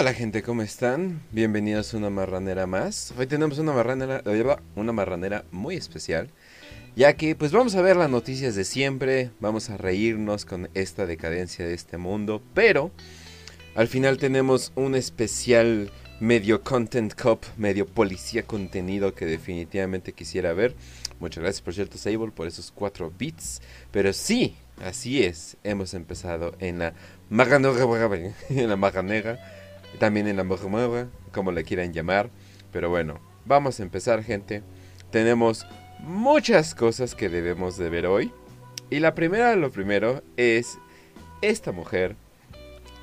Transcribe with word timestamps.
Hola 0.00 0.14
gente, 0.14 0.44
¿cómo 0.44 0.62
están? 0.62 1.20
Bienvenidos 1.32 1.92
a 1.92 1.96
una 1.96 2.08
marranera 2.08 2.68
más. 2.68 3.12
Hoy 3.18 3.26
tenemos 3.26 3.58
una 3.58 3.72
marranera, 3.72 4.22
una 4.76 4.92
marranera 4.92 5.44
muy 5.50 5.74
especial, 5.74 6.30
ya 6.94 7.14
que 7.14 7.34
pues 7.34 7.50
vamos 7.50 7.74
a 7.74 7.82
ver 7.82 7.96
las 7.96 8.08
noticias 8.08 8.54
de 8.54 8.62
siempre, 8.62 9.32
vamos 9.40 9.70
a 9.70 9.76
reírnos 9.76 10.44
con 10.44 10.70
esta 10.74 11.04
decadencia 11.04 11.66
de 11.66 11.74
este 11.74 11.98
mundo, 11.98 12.40
pero 12.54 12.92
al 13.74 13.88
final 13.88 14.18
tenemos 14.18 14.70
un 14.76 14.94
especial 14.94 15.90
medio 16.20 16.62
content 16.62 17.20
cop, 17.20 17.42
medio 17.56 17.84
policía 17.84 18.44
contenido 18.44 19.16
que 19.16 19.26
definitivamente 19.26 20.12
quisiera 20.12 20.52
ver. 20.52 20.76
Muchas 21.18 21.42
gracias 21.42 21.62
por 21.62 21.74
cierto 21.74 21.98
Sable 21.98 22.30
por 22.30 22.46
esos 22.46 22.70
cuatro 22.70 23.12
bits, 23.18 23.60
pero 23.90 24.12
sí, 24.12 24.54
así 24.80 25.24
es, 25.24 25.56
hemos 25.64 25.92
empezado 25.92 26.54
en 26.60 26.78
la 26.78 26.94
maganera, 27.30 27.74
en 28.48 28.68
la 28.68 28.76
maganera 28.76 29.57
también 29.98 30.28
en 30.28 30.36
la 30.36 30.44
mujer 30.44 31.08
como 31.32 31.52
le 31.52 31.64
quieran 31.64 31.92
llamar. 31.92 32.30
Pero 32.72 32.90
bueno, 32.90 33.20
vamos 33.44 33.80
a 33.80 33.82
empezar, 33.82 34.22
gente. 34.22 34.62
Tenemos 35.10 35.66
muchas 36.00 36.74
cosas 36.74 37.14
que 37.14 37.28
debemos 37.28 37.76
de 37.76 37.88
ver 37.88 38.06
hoy. 38.06 38.32
Y 38.90 39.00
la 39.00 39.14
primera, 39.14 39.54
lo 39.56 39.70
primero, 39.70 40.22
es 40.36 40.78
esta 41.42 41.72
mujer 41.72 42.16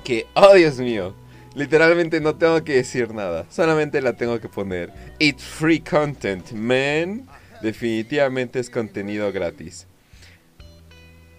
que, 0.04 0.26
oh 0.34 0.54
Dios 0.54 0.78
mío, 0.78 1.14
literalmente 1.54 2.20
no 2.20 2.36
tengo 2.36 2.62
que 2.64 2.74
decir 2.74 3.12
nada, 3.14 3.46
solamente 3.50 4.00
la 4.00 4.16
tengo 4.16 4.40
que 4.40 4.48
poner. 4.48 4.92
It's 5.18 5.44
free 5.44 5.80
content, 5.80 6.52
man. 6.52 7.26
Definitivamente 7.62 8.58
es 8.58 8.68
contenido 8.68 9.32
gratis. 9.32 9.86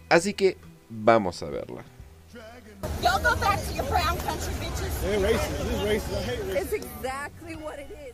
Así 0.09 0.33
que 0.33 0.57
vamos 0.89 1.44
a 1.44 1.50
verla. 1.50 1.97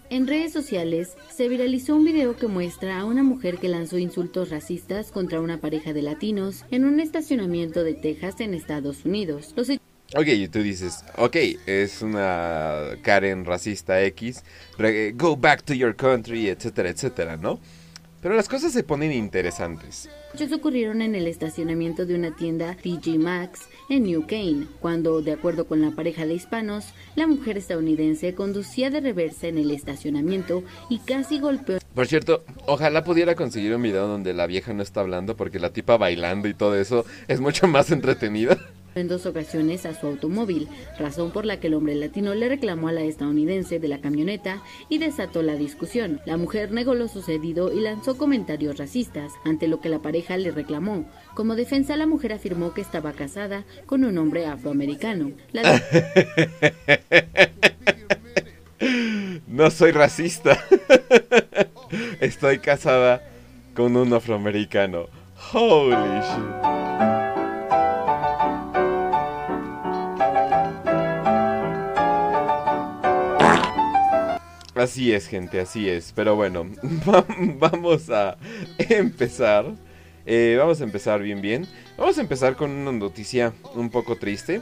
En 0.10 0.28
redes 0.28 0.54
sociales 0.54 1.16
se 1.36 1.50
viralizó 1.50 1.96
un 1.96 2.06
video 2.06 2.36
que 2.36 2.48
muestra 2.48 3.00
a 3.00 3.06
una 3.06 3.24
mujer 3.24 3.58
que 3.58 3.68
lanzó 3.68 3.98
insultos 3.98 4.50
racistas 4.50 5.12
contra 5.12 5.42
una 5.42 5.60
pareja 5.60 5.94
de 5.94 6.04
latinos 6.04 6.66
en 6.70 6.86
un 6.86 7.00
estacionamiento 7.00 7.84
de 7.84 7.94
Texas 7.96 8.40
en 8.40 8.54
Estados 8.54 9.06
Unidos. 9.06 9.56
Ok, 10.16 10.28
y 10.28 10.48
tú 10.48 10.62
dices, 10.62 11.04
ok, 11.18 11.36
es 11.66 12.04
una 12.04 12.90
Karen 13.02 13.46
racista 13.46 14.04
X, 14.04 14.44
go 15.16 15.36
back 15.36 15.64
to 15.64 15.74
your 15.74 15.96
country, 15.96 16.50
etcétera, 16.50 16.90
etcétera, 16.90 17.38
¿no? 17.38 17.60
Pero 18.22 18.36
las 18.36 18.48
cosas 18.48 18.72
se 18.72 18.84
ponen 18.84 19.12
interesantes. 19.12 20.10
Hechos 20.34 20.52
ocurrieron 20.52 21.04
en 21.04 21.14
el 21.14 21.28
estacionamiento 21.28 22.08
de 22.08 22.16
una 22.16 22.36
tienda 22.36 22.76
TJ 22.76 23.20
Maxx 23.20 23.70
en 23.88 24.02
New 24.02 24.26
Kane, 24.26 24.66
cuando, 24.80 25.22
de 25.22 25.32
acuerdo 25.32 25.68
con 25.68 25.80
la 25.80 25.92
pareja 25.92 26.26
de 26.26 26.34
hispanos, 26.34 26.86
la 27.16 27.28
mujer 27.28 27.56
estadounidense 27.60 28.34
conducía 28.34 28.90
de 28.90 29.00
reversa 29.00 29.46
en 29.46 29.60
el 29.60 29.70
estacionamiento 29.70 30.64
y 30.90 30.98
casi 30.98 31.40
golpeó. 31.40 31.78
Por 31.94 32.08
cierto, 32.08 32.44
ojalá 32.66 33.04
pudiera 33.04 33.36
conseguir 33.36 33.76
un 33.76 33.84
video 33.84 34.08
donde 34.08 34.34
la 34.34 34.48
vieja 34.48 34.74
no 34.74 34.82
está 34.82 35.02
hablando 35.02 35.38
porque 35.38 35.60
la 35.60 35.70
tipa 35.70 35.98
bailando 35.98 36.48
y 36.48 36.56
todo 36.56 36.76
eso 36.78 37.06
es 37.28 37.40
mucho 37.40 37.68
más 37.68 37.92
entretenida 37.92 38.58
en 38.96 39.08
dos 39.08 39.26
ocasiones 39.26 39.86
a 39.86 39.94
su 39.94 40.08
automóvil, 40.08 40.68
razón 41.00 41.32
por 41.32 41.46
la 41.46 41.60
que 41.60 41.68
el 41.68 41.74
hombre 41.74 41.96
latino 41.96 42.34
le 42.34 42.50
reclamó 42.50 42.88
a 42.88 42.92
la 42.92 43.04
estadounidense 43.04 43.80
de 43.80 43.88
la 43.88 44.02
camioneta 44.02 44.62
y 44.90 44.98
desató 44.98 45.42
la 45.42 45.56
discusión. 45.56 46.22
La 46.26 46.38
mujer 46.38 46.72
negó 46.72 46.94
lo 46.94 47.08
sucedido 47.08 47.72
y 47.72 47.80
lanzó 47.80 48.18
comentarios 48.18 48.78
racistas, 48.78 49.32
ante 49.46 49.68
lo 49.68 49.80
que 49.80 49.90
la 49.90 50.00
pareja 50.00 50.38
le 50.38 50.52
reclamó. 50.52 51.06
Como 51.36 51.56
defensa, 51.56 51.98
la 51.98 52.08
mujer 52.08 52.34
afirmó 52.34 52.74
que 52.74 52.82
estaba 52.82 53.14
casada 53.14 53.66
con 53.86 54.04
un 54.04 54.18
hombre 54.18 54.46
afroamericano. 54.46 55.32
no 59.48 59.72
soy 59.72 59.92
racista. 59.92 60.60
Estoy 62.20 62.60
casada 62.60 63.24
con 63.74 63.96
un 63.96 64.14
afroamericano. 64.14 65.08
Holy 65.54 66.22
shit. 66.22 66.73
Así 74.84 75.14
es, 75.14 75.28
gente, 75.28 75.62
así 75.62 75.88
es. 75.88 76.12
Pero 76.14 76.36
bueno, 76.36 76.70
vamos 77.58 78.10
a 78.10 78.36
empezar. 78.78 79.66
Eh, 80.26 80.58
vamos 80.60 80.82
a 80.82 80.84
empezar 80.84 81.22
bien, 81.22 81.42
bien. 81.42 81.66
Vamos 81.98 82.18
a 82.18 82.22
empezar 82.22 82.58
con 82.58 82.70
una 82.70 82.92
noticia 82.92 83.54
un 83.76 83.90
poco 83.90 84.18
triste. 84.18 84.62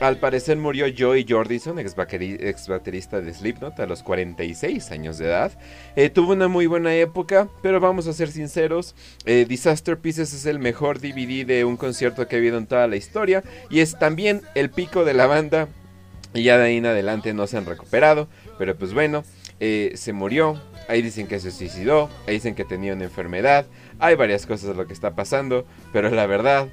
Al 0.00 0.16
parecer 0.20 0.56
murió 0.56 0.86
Joey 0.96 1.26
Jordison, 1.28 1.78
ex, 1.78 1.94
baterista 1.96 3.20
de 3.20 3.34
Slipknot, 3.34 3.78
a 3.78 3.84
los 3.84 4.02
46 4.02 4.90
años 4.90 5.18
de 5.18 5.26
edad. 5.26 5.52
Eh, 5.96 6.08
tuvo 6.08 6.32
una 6.32 6.48
muy 6.48 6.66
buena 6.66 6.94
época, 6.94 7.48
pero 7.60 7.78
vamos 7.78 8.06
a 8.06 8.14
ser 8.14 8.30
sinceros, 8.30 8.94
eh, 9.26 9.44
Disaster 9.46 9.98
Pieces 9.98 10.32
es 10.32 10.46
el 10.46 10.60
mejor 10.60 10.98
DVD 10.98 11.44
de 11.44 11.66
un 11.66 11.76
concierto 11.76 12.26
que 12.26 12.36
ha 12.36 12.38
habido 12.38 12.56
en 12.56 12.66
toda 12.66 12.86
la 12.86 12.96
historia 12.96 13.44
y 13.68 13.80
es 13.80 13.98
también 13.98 14.40
el 14.54 14.70
pico 14.70 15.04
de 15.04 15.12
la 15.12 15.26
banda. 15.26 15.68
Y 16.32 16.44
ya 16.44 16.56
de 16.56 16.66
ahí 16.66 16.76
en 16.76 16.86
adelante 16.86 17.34
no 17.34 17.46
se 17.46 17.56
han 17.56 17.66
recuperado, 17.66 18.28
pero 18.58 18.76
pues 18.76 18.94
bueno, 18.94 19.24
eh, 19.60 19.92
se 19.94 20.12
murió, 20.12 20.60
ahí 20.88 21.02
dicen 21.02 21.26
que 21.26 21.40
se 21.40 21.50
suicidó, 21.50 22.08
ahí 22.26 22.34
dicen 22.34 22.54
que 22.54 22.64
tenía 22.64 22.94
una 22.94 23.04
enfermedad, 23.04 23.66
hay 23.98 24.14
varias 24.14 24.46
cosas 24.46 24.68
de 24.68 24.74
lo 24.74 24.86
que 24.86 24.92
está 24.92 25.14
pasando, 25.14 25.66
pero 25.92 26.10
la 26.10 26.26
verdad, 26.26 26.68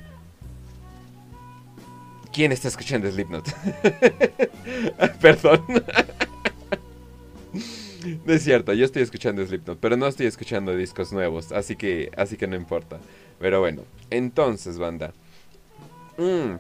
¿quién 2.32 2.52
está 2.52 2.68
escuchando 2.68 3.10
Slipknot? 3.12 3.48
Perdón. 5.22 5.64
no 8.26 8.34
es 8.34 8.44
cierto, 8.44 8.74
yo 8.74 8.86
estoy 8.86 9.02
escuchando 9.02 9.46
Slipknot, 9.46 9.80
pero 9.80 9.98
no 9.98 10.08
estoy 10.08 10.28
escuchando 10.28 10.76
discos 10.76 11.12
nuevos, 11.12 11.52
así 11.52 11.76
que, 11.76 12.12
así 12.16 12.38
que 12.38 12.48
no 12.48 12.56
importa. 12.56 13.00
Pero 13.40 13.60
bueno, 13.60 13.84
entonces, 14.10 14.78
banda. 14.78 15.14
Mm, 16.18 16.56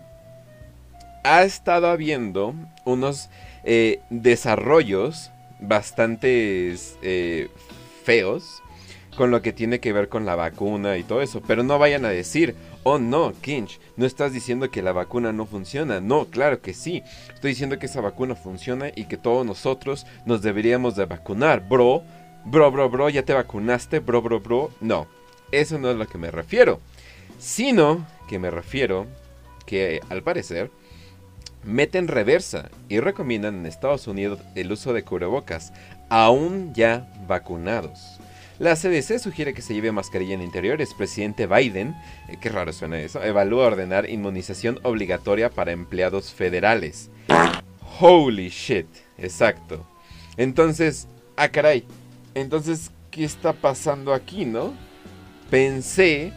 ha 1.24 1.44
estado 1.44 1.88
habiendo 1.88 2.54
unos 2.86 3.30
eh, 3.64 4.00
desarrollos 4.10 5.32
bastantes 5.68 6.98
eh, 7.02 7.50
feos 8.04 8.62
con 9.16 9.32
lo 9.32 9.42
que 9.42 9.54
tiene 9.54 9.80
que 9.80 9.94
ver 9.94 10.10
con 10.10 10.26
la 10.26 10.36
vacuna 10.36 10.98
y 10.98 11.04
todo 11.04 11.22
eso. 11.22 11.42
Pero 11.42 11.64
no 11.64 11.80
vayan 11.80 12.06
a 12.06 12.10
decir, 12.10 12.56
oh 12.84 13.00
no, 13.00 13.34
Kinch, 13.42 13.80
no 13.96 14.06
estás 14.06 14.34
diciendo 14.34 14.70
que 14.70 14.82
la 14.82 14.92
vacuna 14.92 15.32
no 15.32 15.46
funciona. 15.46 16.02
No, 16.02 16.26
claro 16.26 16.62
que 16.62 16.74
sí. 16.74 17.02
Estoy 17.34 17.52
diciendo 17.52 17.80
que 17.80 17.86
esa 17.86 18.02
vacuna 18.02 18.36
funciona 18.36 18.90
y 18.96 19.06
que 19.06 19.18
todos 19.18 19.46
nosotros 19.46 20.06
nos 20.26 20.42
deberíamos 20.42 20.96
de 20.96 21.06
vacunar. 21.06 21.68
Bro, 21.68 22.04
bro, 22.46 22.72
bro, 22.72 22.90
bro, 22.90 23.10
ya 23.10 23.24
te 23.24 23.34
vacunaste, 23.34 24.00
bro, 24.00 24.22
bro, 24.22 24.40
bro. 24.40 24.72
No, 24.82 25.08
eso 25.52 25.80
no 25.80 25.90
es 25.90 25.98
lo 25.98 26.08
que 26.08 26.18
me 26.18 26.32
refiero. 26.32 26.80
Sino 27.40 28.06
que 28.28 28.40
me 28.40 28.52
refiero 28.52 29.08
que 29.66 30.02
al 30.10 30.24
parecer 30.24 30.72
meten 31.66 32.08
reversa 32.08 32.70
y 32.88 33.00
recomiendan 33.00 33.56
en 33.56 33.66
Estados 33.66 34.08
Unidos 34.08 34.40
el 34.56 34.72
uso 34.72 34.94
de 34.94 35.04
cubrebocas, 35.04 35.74
aún 36.10 36.74
ya 36.74 37.12
vacunados. 37.28 38.20
La 38.58 38.76
CDC 38.76 39.20
sugiere 39.20 39.54
que 39.54 39.62
se 39.62 39.74
lleve 39.74 39.92
mascarilla 39.92 40.34
en 40.34 40.42
interiores. 40.42 40.94
Presidente 40.94 41.46
Biden, 41.46 41.94
eh, 42.30 42.38
qué 42.40 42.48
raro 42.48 42.72
suena 42.72 43.00
eso, 43.00 43.22
evalúa 43.22 43.68
ordenar 43.68 44.10
inmunización 44.10 44.80
obligatoria 44.84 45.50
para 45.50 45.74
empleados 45.74 46.32
federales. 46.32 47.10
Holy 48.00 48.48
shit, 48.50 48.88
exacto. 49.18 49.86
Entonces, 50.38 51.08
ah 51.36 51.50
caray, 51.50 51.86
entonces, 52.34 52.92
¿qué 53.12 53.26
está 53.26 53.52
pasando 53.54 54.14
aquí, 54.14 54.46
no? 54.46 54.74
Pensé 55.50 56.32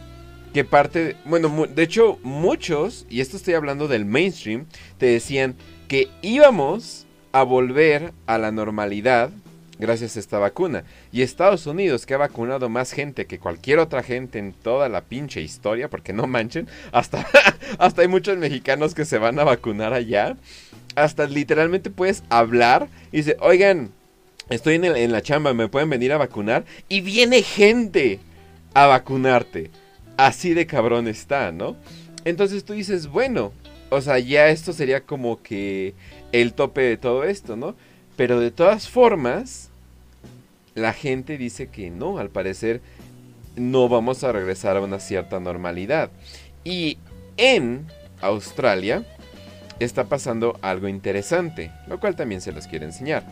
que 0.53 0.63
parte, 0.63 1.15
bueno, 1.25 1.67
de 1.67 1.83
hecho 1.83 2.19
muchos, 2.23 3.05
y 3.09 3.21
esto 3.21 3.37
estoy 3.37 3.53
hablando 3.53 3.87
del 3.87 4.05
mainstream, 4.05 4.65
te 4.97 5.05
decían 5.07 5.55
que 5.87 6.09
íbamos 6.21 7.05
a 7.31 7.43
volver 7.43 8.13
a 8.25 8.37
la 8.37 8.51
normalidad 8.51 9.31
gracias 9.79 10.17
a 10.17 10.19
esta 10.19 10.37
vacuna. 10.37 10.83
Y 11.11 11.21
Estados 11.21 11.65
Unidos, 11.65 12.05
que 12.05 12.13
ha 12.13 12.17
vacunado 12.17 12.69
más 12.69 12.91
gente 12.91 13.25
que 13.25 13.39
cualquier 13.39 13.79
otra 13.79 14.03
gente 14.03 14.37
en 14.37 14.53
toda 14.53 14.89
la 14.89 15.01
pinche 15.01 15.41
historia, 15.41 15.89
porque 15.89 16.13
no 16.13 16.27
manchen, 16.27 16.67
hasta, 16.91 17.25
hasta 17.79 18.01
hay 18.01 18.07
muchos 18.07 18.37
mexicanos 18.37 18.93
que 18.93 19.05
se 19.05 19.17
van 19.17 19.39
a 19.39 19.45
vacunar 19.45 19.93
allá. 19.93 20.37
Hasta 20.95 21.25
literalmente 21.27 21.89
puedes 21.89 22.23
hablar 22.29 22.89
y 23.11 23.17
dice, 23.17 23.37
oigan, 23.39 23.91
estoy 24.49 24.75
en, 24.75 24.85
en 24.85 25.11
la 25.11 25.21
chamba, 25.21 25.53
me 25.53 25.69
pueden 25.69 25.89
venir 25.89 26.11
a 26.11 26.17
vacunar. 26.17 26.65
Y 26.89 27.01
viene 27.01 27.41
gente 27.41 28.19
a 28.73 28.87
vacunarte. 28.87 29.71
Así 30.19 30.53
de 30.53 30.67
cabrón 30.67 31.07
está, 31.07 31.53
¿no? 31.53 31.77
Entonces 32.25 32.65
tú 32.65 32.73
dices, 32.73 33.07
bueno, 33.07 33.53
o 33.89 34.01
sea, 34.01 34.19
ya 34.19 34.49
esto 34.49 34.73
sería 34.73 35.05
como 35.05 35.41
que 35.41 35.93
el 36.33 36.51
tope 36.51 36.81
de 36.81 36.97
todo 36.97 37.23
esto, 37.23 37.55
¿no? 37.55 37.73
Pero 38.17 38.41
de 38.41 38.51
todas 38.51 38.89
formas, 38.89 39.69
la 40.75 40.91
gente 40.91 41.37
dice 41.37 41.69
que 41.69 41.89
no, 41.89 42.17
al 42.17 42.29
parecer 42.29 42.81
no 43.55 43.87
vamos 43.87 44.25
a 44.25 44.33
regresar 44.33 44.75
a 44.75 44.81
una 44.81 44.99
cierta 44.99 45.39
normalidad. 45.39 46.11
Y 46.65 46.97
en 47.37 47.87
Australia 48.19 49.05
está 49.79 50.09
pasando 50.09 50.59
algo 50.61 50.89
interesante, 50.89 51.71
lo 51.87 51.97
cual 52.01 52.17
también 52.17 52.41
se 52.41 52.51
los 52.51 52.67
quiero 52.67 52.83
enseñar. 52.83 53.23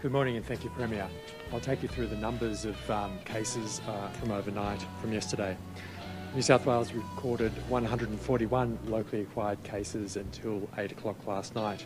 Good 0.00 0.12
morning 0.12 0.36
and 0.36 0.46
thank 0.46 0.62
you, 0.62 0.70
Premier. 0.70 1.08
I'll 1.52 1.58
take 1.58 1.82
you 1.82 1.88
through 1.88 2.06
the 2.06 2.16
numbers 2.16 2.64
of 2.64 2.88
um, 2.88 3.18
cases 3.24 3.80
uh, 3.88 4.06
from 4.10 4.30
overnight 4.30 4.80
from 5.00 5.12
yesterday. 5.12 5.56
New 6.36 6.42
South 6.42 6.66
Wales 6.66 6.92
recorded 6.92 7.50
141 7.68 8.78
locally 8.86 9.22
acquired 9.22 9.60
cases 9.64 10.16
until 10.16 10.70
8 10.78 10.92
o'clock 10.92 11.26
last 11.26 11.56
night. 11.56 11.84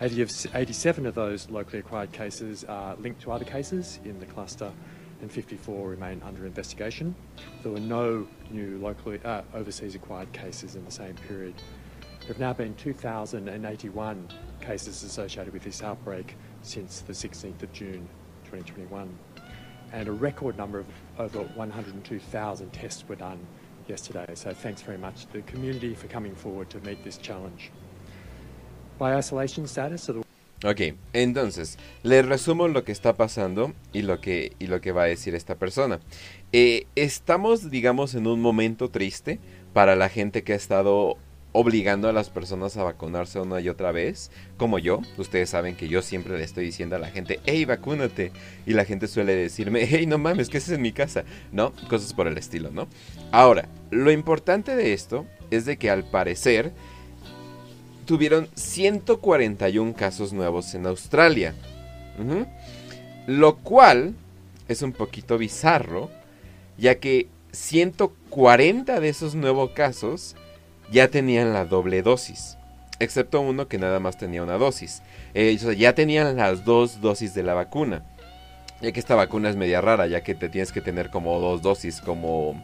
80 0.00 0.22
of, 0.22 0.30
87 0.54 1.04
of 1.04 1.16
those 1.16 1.50
locally 1.50 1.80
acquired 1.80 2.12
cases 2.12 2.62
are 2.62 2.94
linked 2.94 3.20
to 3.22 3.32
other 3.32 3.44
cases 3.44 3.98
in 4.04 4.20
the 4.20 4.26
cluster, 4.26 4.70
and 5.20 5.28
54 5.28 5.88
remain 5.88 6.22
under 6.24 6.46
investigation. 6.46 7.12
There 7.64 7.72
were 7.72 7.80
no 7.80 8.28
new 8.52 8.78
locally 8.78 9.18
uh, 9.24 9.42
overseas 9.52 9.96
acquired 9.96 10.32
cases 10.32 10.76
in 10.76 10.84
the 10.84 10.92
same 10.92 11.16
period. 11.26 11.56
There 12.20 12.28
have 12.28 12.38
now 12.38 12.52
been 12.52 12.76
2,081 12.76 14.28
cases 14.60 15.02
associated 15.02 15.52
with 15.52 15.64
this 15.64 15.82
outbreak 15.82 16.36
since 16.62 17.00
the 17.00 17.12
16th 17.12 17.62
of 17.62 17.72
June 17.72 18.08
2021, 18.44 19.08
and 19.92 20.08
a 20.08 20.12
record 20.12 20.56
number 20.56 20.78
of 20.78 20.86
over 21.18 21.42
102,000 21.54 22.72
tests 22.72 23.04
were 23.08 23.16
done 23.16 23.38
yesterday. 23.88 24.26
So 24.34 24.52
thanks 24.54 24.82
very 24.82 24.98
much 24.98 25.26
to 25.26 25.32
the 25.32 25.42
community 25.42 25.94
for 25.94 26.08
coming 26.08 26.34
forward 26.34 26.70
to 26.70 26.80
meet 26.80 27.04
this 27.04 27.18
challenge. 27.18 27.70
By 28.98 29.14
isolation 29.14 29.66
status, 29.66 30.02
so 30.02 30.12
the 30.12 30.22
Ok, 30.64 30.94
entonces, 31.12 31.76
les 32.04 32.24
resumo 32.24 32.68
lo 32.68 32.84
que 32.84 32.92
está 32.92 33.16
pasando 33.16 33.72
y 33.92 34.02
lo 34.02 34.20
que, 34.20 34.52
y 34.60 34.68
lo 34.68 34.80
que 34.80 34.92
va 34.92 35.02
a 35.02 35.06
decir 35.06 35.34
esta 35.34 35.56
persona. 35.56 35.98
Eh, 36.52 36.86
estamos, 36.94 37.68
digamos, 37.68 38.14
en 38.14 38.28
un 38.28 38.40
momento 38.40 38.88
triste 38.88 39.40
para 39.72 39.96
la 39.96 40.08
gente 40.08 40.44
que 40.44 40.52
ha 40.52 40.56
estado 40.56 41.16
obligando 41.52 42.08
a 42.08 42.12
las 42.12 42.30
personas 42.30 42.76
a 42.76 42.82
vacunarse 42.82 43.38
una 43.38 43.60
y 43.60 43.68
otra 43.68 43.92
vez, 43.92 44.30
como 44.56 44.78
yo. 44.78 45.00
Ustedes 45.18 45.50
saben 45.50 45.76
que 45.76 45.88
yo 45.88 46.02
siempre 46.02 46.36
le 46.36 46.44
estoy 46.44 46.64
diciendo 46.64 46.96
a 46.96 46.98
la 46.98 47.10
gente, 47.10 47.40
hey, 47.44 47.64
vacúnate. 47.64 48.32
Y 48.66 48.72
la 48.72 48.84
gente 48.84 49.06
suele 49.06 49.34
decirme, 49.34 49.86
hey, 49.88 50.06
no 50.06 50.18
mames, 50.18 50.48
que 50.48 50.58
es 50.58 50.68
en 50.70 50.82
mi 50.82 50.92
casa. 50.92 51.24
¿No? 51.52 51.72
Cosas 51.88 52.14
por 52.14 52.26
el 52.26 52.38
estilo, 52.38 52.70
¿no? 52.70 52.88
Ahora, 53.30 53.68
lo 53.90 54.10
importante 54.10 54.74
de 54.74 54.92
esto 54.92 55.26
es 55.50 55.66
de 55.66 55.76
que 55.76 55.90
al 55.90 56.04
parecer 56.04 56.72
tuvieron 58.06 58.48
141 58.54 59.94
casos 59.94 60.32
nuevos 60.32 60.74
en 60.74 60.86
Australia. 60.86 61.54
Lo 63.26 63.56
cual 63.56 64.14
es 64.68 64.82
un 64.82 64.92
poquito 64.92 65.38
bizarro, 65.38 66.10
ya 66.78 66.96
que 66.96 67.28
140 67.52 69.00
de 69.00 69.08
esos 69.08 69.34
nuevos 69.34 69.70
casos 69.70 70.34
ya 70.92 71.08
tenían 71.08 71.52
la 71.52 71.64
doble 71.64 72.02
dosis. 72.02 72.56
Excepto 72.98 73.40
uno 73.40 73.66
que 73.66 73.78
nada 73.78 73.98
más 73.98 74.16
tenía 74.16 74.42
una 74.42 74.58
dosis. 74.58 75.02
Eh, 75.34 75.56
ya 75.76 75.94
tenían 75.94 76.36
las 76.36 76.64
dos 76.64 77.00
dosis 77.00 77.34
de 77.34 77.42
la 77.42 77.54
vacuna. 77.54 78.02
Ya 78.80 78.92
que 78.92 79.00
esta 79.00 79.14
vacuna 79.14 79.48
es 79.50 79.56
media 79.56 79.80
rara, 79.80 80.06
ya 80.06 80.22
que 80.22 80.34
te 80.34 80.48
tienes 80.48 80.70
que 80.70 80.80
tener 80.80 81.10
como 81.10 81.38
dos 81.40 81.62
dosis, 81.62 82.00
como, 82.00 82.62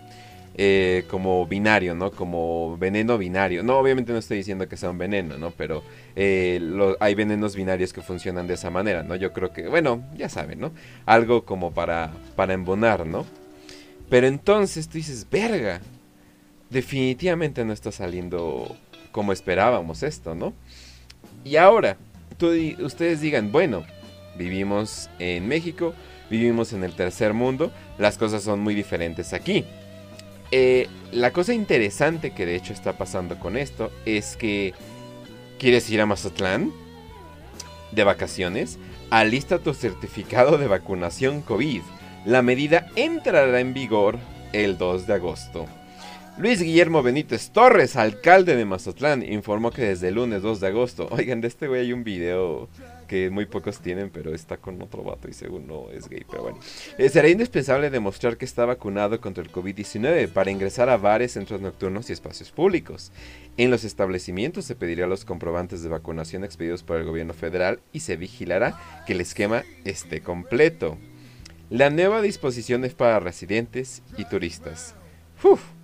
eh, 0.57 1.05
como 1.11 1.47
binario, 1.47 1.95
¿no? 1.95 2.11
Como 2.11 2.77
veneno 2.77 3.19
binario. 3.19 3.63
No, 3.63 3.79
obviamente 3.79 4.13
no 4.13 4.19
estoy 4.19 4.37
diciendo 4.37 4.69
que 4.69 4.77
sea 4.77 4.91
un 4.91 4.99
veneno, 4.99 5.39
¿no? 5.39 5.51
Pero 5.53 5.83
eh, 6.15 6.61
hay 7.01 7.15
venenos 7.15 7.57
binarios 7.57 7.93
que 7.93 8.03
funcionan 8.03 8.47
de 8.47 8.55
esa 8.55 8.71
manera, 8.71 9.03
¿no? 9.03 9.17
Yo 9.17 9.33
creo 9.33 9.53
que, 9.53 9.69
bueno, 9.69 10.05
ya 10.17 10.29
saben, 10.29 10.61
¿no? 10.61 10.73
Algo 11.07 11.45
como 11.45 11.73
para, 11.73 12.13
para 12.37 12.53
embonar, 12.53 13.07
¿no? 13.07 13.25
Pero 14.11 14.27
entonces 14.27 14.89
tú 14.89 14.99
dices, 14.99 15.27
verga, 15.31 15.81
definitivamente 16.71 17.65
no 17.65 17.73
está 17.73 17.93
saliendo 17.93 18.77
como 19.13 19.33
esperábamos 19.33 20.03
esto, 20.03 20.35
¿no? 20.35 20.53
Y 21.45 21.57
ahora, 21.57 21.97
ustedes 22.81 23.21
digan, 23.21 23.53
bueno, 23.53 23.85
vivimos 24.37 25.09
en 25.19 25.49
México, 25.49 25.95
vivimos 26.31 26.73
en 26.73 26.85
el 26.85 26.93
tercer 26.95 27.35
mundo, 27.35 27.73
las 27.99 28.19
cosas 28.19 28.43
son 28.43 28.61
muy 28.61 28.75
diferentes 28.75 29.33
aquí. 29.33 29.65
Eh, 30.51 30.89
la 31.13 31.33
cosa 31.33 31.53
interesante 31.53 32.33
que 32.33 32.47
de 32.47 32.57
hecho 32.57 32.73
está 32.73 32.95
pasando 32.95 33.39
con 33.39 33.57
esto 33.57 33.91
es 34.07 34.37
que 34.37 34.73
quieres 35.59 35.91
ir 35.91 36.01
a 36.01 36.07
Mazatlán 36.07 36.73
de 37.93 38.05
vacaciones, 38.05 38.79
alista 39.11 39.59
tu 39.59 39.75
certificado 39.75 40.59
de 40.59 40.67
vacunación 40.67 41.43
COVID. 41.43 41.83
La 42.25 42.43
medida 42.43 42.87
entrará 42.97 43.61
en 43.61 43.75
vigor 43.75 44.19
el 44.53 44.79
2 44.79 45.07
de 45.07 45.15
agosto. 45.15 45.67
Luis 46.39 46.63
Guillermo 46.63 47.03
Benítez 47.03 47.51
Torres, 47.51 47.97
alcalde 47.97 48.55
de 48.55 48.65
Mazatlán, 48.65 49.25
informó 49.25 49.73
que 49.73 49.83
desde 49.83 50.07
el 50.07 50.15
lunes 50.15 50.41
2 50.41 50.61
de 50.61 50.69
agosto, 50.69 51.09
oigan, 51.11 51.41
de 51.41 51.49
este 51.49 51.67
güey 51.67 51.81
hay 51.81 51.93
un 51.93 52.05
video 52.05 52.69
que 53.09 53.29
muy 53.29 53.47
pocos 53.47 53.81
tienen, 53.81 54.09
pero 54.11 54.33
está 54.33 54.57
con 54.57 54.81
otro 54.81 55.03
vato 55.03 55.29
y 55.29 55.33
según 55.33 55.67
no 55.67 55.91
es 55.91 56.09
gay, 56.09 56.25
pero 56.31 56.45
bueno. 56.45 56.61
Eh, 56.97 57.09
será 57.09 57.29
indispensable 57.29 57.91
demostrar 57.91 58.37
que 58.37 58.45
está 58.45 58.65
vacunado 58.65 59.21
contra 59.21 59.43
el 59.43 59.51
COVID-19 59.51 60.29
para 60.29 60.53
ingresar 60.53 60.89
a 60.91 60.97
bares, 60.97 61.33
centros 61.33 61.61
nocturnos 61.61 62.09
y 62.09 62.13
espacios 62.13 62.53
públicos. 62.53 63.11
En 63.57 63.73
los 63.73 63.83
establecimientos 63.83 64.65
se 64.65 64.77
pedirá 64.77 65.09
los 65.09 65.25
comprobantes 65.25 65.83
de 65.83 65.89
vacunación 65.89 66.45
expedidos 66.45 66.85
por 66.85 66.99
el 66.99 67.05
gobierno 67.05 67.35
federal 67.35 67.81
y 67.93 68.01
se 68.01 68.17
vigilará 68.17 68.79
que 69.09 69.15
el 69.15 69.21
esquema 69.21 69.65
esté 69.85 70.21
completo. 70.21 70.99
La 71.69 71.91
nueva 71.91 72.23
disposición 72.23 72.85
es 72.85 72.95
para 72.95 73.19
residentes 73.19 74.05
y 74.17 74.25
turistas. 74.25 74.95
Uf. 75.43 75.78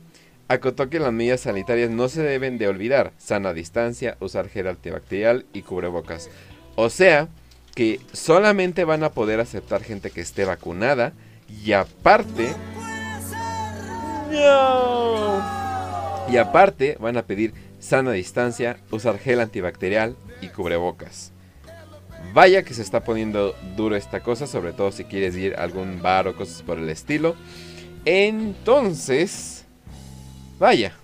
Acotó 0.48 0.90
que 0.90 1.00
las 1.00 1.12
medidas 1.12 1.40
sanitarias 1.40 1.90
no 1.90 2.08
se 2.08 2.22
deben 2.22 2.58
de 2.58 2.68
olvidar. 2.68 3.12
Sana 3.18 3.54
distancia, 3.54 4.16
usar 4.20 4.48
gel 4.48 4.68
antibacterial 4.68 5.46
y 5.52 5.62
cubrebocas. 5.62 6.28
O 6.76 6.90
sea, 6.90 7.28
que 7.74 8.00
solamente 8.12 8.84
van 8.84 9.04
a 9.04 9.12
poder 9.12 9.40
aceptar 9.40 9.82
gente 9.82 10.10
que 10.10 10.20
esté 10.20 10.44
vacunada 10.44 11.12
y 11.48 11.72
aparte... 11.72 12.48
¡No! 14.30 15.42
Y 16.28 16.36
aparte 16.36 16.96
van 17.00 17.16
a 17.16 17.22
pedir 17.22 17.54
sana 17.78 18.12
distancia, 18.12 18.78
usar 18.90 19.18
gel 19.18 19.40
antibacterial 19.40 20.16
y 20.40 20.48
cubrebocas. 20.48 21.32
Vaya 22.32 22.62
que 22.62 22.74
se 22.74 22.82
está 22.82 23.04
poniendo 23.04 23.54
duro 23.76 23.96
esta 23.96 24.20
cosa, 24.20 24.46
sobre 24.46 24.72
todo 24.72 24.90
si 24.90 25.04
quieres 25.04 25.36
ir 25.36 25.54
a 25.56 25.62
algún 25.62 26.00
bar 26.00 26.26
o 26.26 26.34
cosas 26.34 26.62
por 26.62 26.78
el 26.78 26.88
estilo. 26.88 27.36
Entonces, 28.04 29.63
vaya, 30.58 30.94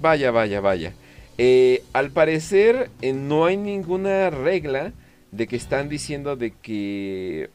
vaya, 0.00 0.30
vaya, 0.30 0.60
vaya. 0.60 0.92
Eh, 1.38 1.82
al 1.92 2.10
parecer 2.10 2.90
eh, 3.00 3.12
no 3.12 3.46
hay 3.46 3.56
ninguna 3.56 4.30
regla 4.30 4.92
de 5.30 5.46
que 5.46 5.56
están 5.56 5.88
diciendo 5.88 6.36
de 6.36 6.50
que 6.50 7.50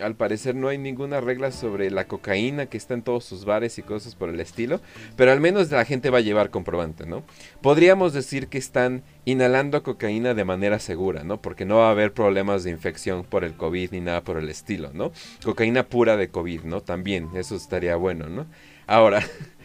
al 0.00 0.14
parecer 0.14 0.54
no 0.54 0.68
hay 0.68 0.78
ninguna 0.78 1.20
regla 1.20 1.52
sobre 1.52 1.90
la 1.90 2.06
cocaína 2.06 2.66
que 2.66 2.76
está 2.76 2.94
en 2.94 3.02
todos 3.02 3.24
sus 3.24 3.44
bares 3.44 3.78
y 3.78 3.82
cosas 3.82 4.14
por 4.14 4.30
el 4.30 4.40
estilo, 4.40 4.80
pero 5.16 5.32
al 5.32 5.40
menos 5.40 5.70
la 5.70 5.84
gente 5.84 6.10
va 6.10 6.18
a 6.18 6.22
llevar 6.22 6.50
comprobante, 6.50 7.06
¿no? 7.06 7.22
Podríamos 7.60 8.12
decir 8.12 8.48
que 8.48 8.58
están 8.58 9.02
inhalando 9.24 9.82
cocaína 9.82 10.34
de 10.34 10.44
manera 10.44 10.78
segura, 10.78 11.24
¿no? 11.24 11.40
Porque 11.40 11.64
no 11.64 11.76
va 11.76 11.88
a 11.88 11.92
haber 11.92 12.12
problemas 12.12 12.64
de 12.64 12.70
infección 12.70 13.24
por 13.24 13.44
el 13.44 13.54
COVID 13.54 13.92
ni 13.92 14.00
nada 14.00 14.22
por 14.22 14.38
el 14.38 14.48
estilo, 14.48 14.90
¿no? 14.94 15.12
Cocaína 15.44 15.84
pura 15.84 16.16
de 16.16 16.28
COVID, 16.28 16.62
¿no? 16.62 16.80
También, 16.80 17.28
eso 17.34 17.54
estaría 17.54 17.96
bueno, 17.96 18.28
¿no? 18.28 18.46
Ahora, 18.86 19.22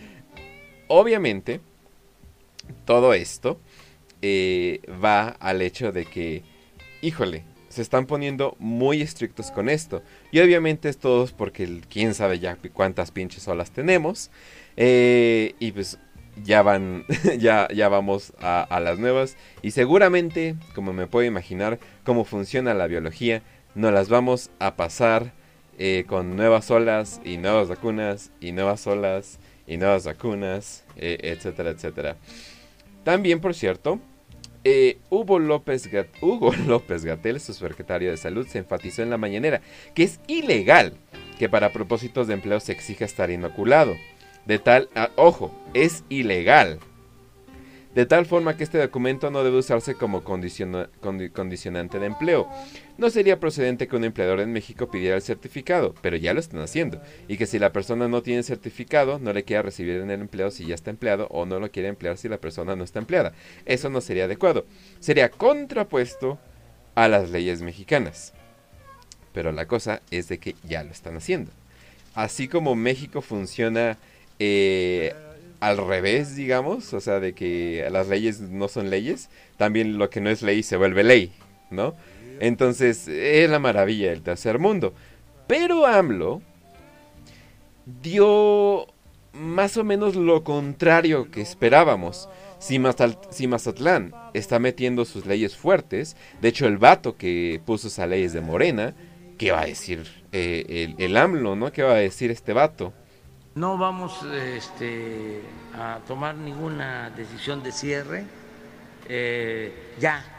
obviamente, 0.88 1.60
todo 2.86 3.14
esto 3.14 3.60
eh, 4.22 4.82
va 5.04 5.30
al 5.30 5.62
hecho 5.62 5.92
de 5.92 6.06
que, 6.06 6.44
híjole, 7.02 7.44
se 7.70 7.82
están 7.82 8.06
poniendo 8.06 8.56
muy 8.60 9.02
estrictos 9.02 9.52
con 9.52 9.70
esto. 9.70 10.02
Y 10.32 10.40
obviamente 10.40 10.90
es 10.90 10.98
todo 10.98 11.28
porque 11.38 11.82
quién 11.90 12.14
sabe 12.14 12.40
ya 12.40 12.58
cuántas 12.74 13.12
pinches 13.12 13.48
olas 13.48 13.72
tenemos. 13.72 14.32
Eh, 14.76 15.56
y 15.60 15.72
pues 15.72 16.00
ya 16.44 16.62
van, 16.62 17.06
ya, 17.40 17.68
ya 17.74 17.90
vamos 17.90 18.34
a, 18.40 18.62
a 18.64 18.80
las 18.80 19.00
nuevas. 19.00 19.38
Y 19.62 19.72
seguramente, 19.72 20.56
como 20.74 20.94
me 20.94 21.08
puedo 21.08 21.26
imaginar 21.26 21.80
cómo 22.04 22.26
funciona 22.26 22.74
la 22.74 22.88
biología, 22.88 23.44
nos 23.76 23.94
las 23.94 24.10
vamos 24.10 24.50
a 24.60 24.76
pasar 24.76 25.34
eh, 25.80 26.06
con 26.08 26.36
nuevas 26.36 26.72
olas 26.72 27.22
y 27.24 27.38
nuevas 27.38 27.68
vacunas 27.68 28.32
y 28.42 28.52
nuevas 28.52 28.88
olas 28.88 29.38
y 29.68 29.78
nuevas 29.78 30.06
vacunas, 30.06 30.84
eh, 30.96 31.18
etcétera, 31.22 31.72
etcétera. 31.72 32.16
También, 33.04 33.40
por 33.40 33.54
cierto, 33.54 34.00
eh, 34.64 34.98
Hugo, 35.10 35.40
López 35.40 35.92
Gat- 35.92 36.08
Hugo 36.22 36.54
López 36.68 37.06
Gatel, 37.06 37.40
su 37.40 37.54
secretario 37.54 38.10
de 38.12 38.18
salud, 38.18 38.48
se 38.48 38.58
enfatizó 38.60 39.02
en 39.04 39.10
la 39.10 39.18
mañanera 39.18 39.62
que 39.94 40.04
es 40.04 40.20
ilegal 40.28 40.94
que 41.38 41.48
para 41.50 41.72
propósitos 41.72 42.28
de 42.28 42.34
empleo 42.34 42.60
se 42.60 42.72
exija 42.72 43.06
estar 43.06 43.30
inoculado. 43.30 43.96
De 44.46 44.60
tal, 44.60 44.90
ah, 44.96 45.10
ojo, 45.18 45.52
es 45.74 46.04
ilegal. 46.10 46.80
de 47.94 48.06
tal 48.06 48.26
forma 48.26 48.56
que 48.58 48.64
este 48.64 48.78
documento 48.78 49.30
no 49.32 49.44
debe 49.44 49.58
usarse 49.58 49.96
como 49.96 50.24
condicionante 50.24 52.00
de 52.00 52.06
empleo. 52.06 52.48
No 52.98 53.12
sería 53.12 53.40
procedente 53.40 53.88
que 53.88 53.96
un 53.96 54.04
empleador 54.04 54.40
en 54.40 54.52
México 54.52 54.90
pidiera 54.90 55.16
el 55.16 55.22
certificado, 55.22 55.94
pero 56.02 56.18
ya 56.18 56.34
lo 56.34 56.40
están 56.40 56.62
haciendo, 56.62 57.00
y 57.28 57.38
que 57.38 57.46
si 57.46 57.60
la 57.60 57.72
persona 57.72 58.08
no 58.08 58.24
tiene 58.24 58.42
certificado, 58.42 59.20
no 59.20 59.34
le 59.34 59.44
quiera 59.44 59.62
recibir 59.62 59.98
en 59.98 60.10
el 60.10 60.22
empleo 60.22 60.50
si 60.50 60.66
ya 60.66 60.74
está 60.74 60.90
empleado, 60.90 61.28
o 61.30 61.46
no 61.46 61.60
lo 61.60 61.70
quiere 61.70 61.90
emplear 61.90 62.18
si 62.18 62.28
la 62.28 62.40
persona 62.40 62.76
no 62.76 62.84
está 62.84 62.98
empleada. 62.98 63.34
Eso 63.66 63.90
no 63.90 64.02
sería 64.02 64.26
adecuado. 64.26 64.66
Sería 65.00 65.30
contrapuesto 65.30 66.40
a 66.96 67.08
las 67.08 67.30
leyes 67.30 67.62
mexicanas. 67.62 68.34
Pero 69.32 69.52
la 69.52 69.68
cosa 69.68 70.02
es 70.10 70.28
de 70.28 70.40
que 70.40 70.56
ya 70.64 70.84
lo 70.84 70.92
están 70.92 71.16
haciendo. 71.16 71.52
Así 72.16 72.48
como 72.48 72.74
México 72.74 73.22
funciona 73.22 74.00
eh, 74.40 75.14
al 75.60 75.78
revés, 75.78 76.36
digamos, 76.36 76.92
o 76.96 77.00
sea, 77.00 77.20
de 77.20 77.34
que 77.34 77.88
las 77.92 78.08
leyes 78.08 78.40
no 78.40 78.68
son 78.68 78.90
leyes, 78.90 79.30
también 79.58 80.00
lo 80.00 80.10
que 80.10 80.22
no 80.22 80.32
es 80.32 80.42
ley 80.42 80.64
se 80.64 80.78
vuelve 80.78 81.04
ley, 81.04 81.32
¿no? 81.70 81.94
Entonces, 82.40 83.08
es 83.08 83.50
la 83.50 83.60
maravilla 83.60 84.10
del 84.10 84.22
tercer 84.22 84.60
mundo. 84.60 84.94
Pero 85.48 85.86
AMLO 85.86 86.42
dio 87.86 88.88
más 89.34 89.78
o 89.78 89.84
menos 89.84 90.16
lo 90.16 90.44
contrario 90.44 91.32
que 91.32 91.42
esperábamos. 91.42 92.30
Si, 92.60 92.80
Mazatlán 92.80 94.14
está 94.34 94.60
metiendo 94.60 95.06
sus 95.06 95.26
leyes 95.26 95.56
fuertes, 95.56 96.18
de 96.42 96.50
hecho 96.50 96.68
el 96.68 96.78
vato 96.78 97.16
que 97.16 97.62
puso 97.66 97.88
esa 97.88 98.08
ley 98.08 98.24
es 98.24 98.34
de 98.34 98.42
Morena, 98.42 98.96
¿qué 99.38 99.52
va 99.52 99.62
a 99.62 99.66
decir 99.66 100.26
eh, 100.32 100.66
el, 100.98 101.04
el, 101.04 101.16
AMLO, 101.16 101.56
no? 101.56 101.72
¿Qué 101.72 101.84
va 101.84 101.94
a 101.94 101.98
decir 101.98 102.32
este 102.32 102.54
vato? 102.54 102.94
No 103.54 103.78
vamos 103.78 104.24
este, 104.56 105.42
a 105.76 106.00
tomar 106.08 106.36
ninguna 106.36 107.12
decisión 107.12 107.64
de 107.64 107.72
cierre. 107.72 108.24
Eh, 109.10 109.94
ya 110.00 110.37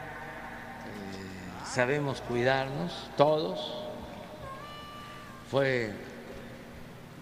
sabemos 1.69 2.21
cuidarnos 2.21 3.09
todos. 3.15 3.73
Fue 5.51 5.91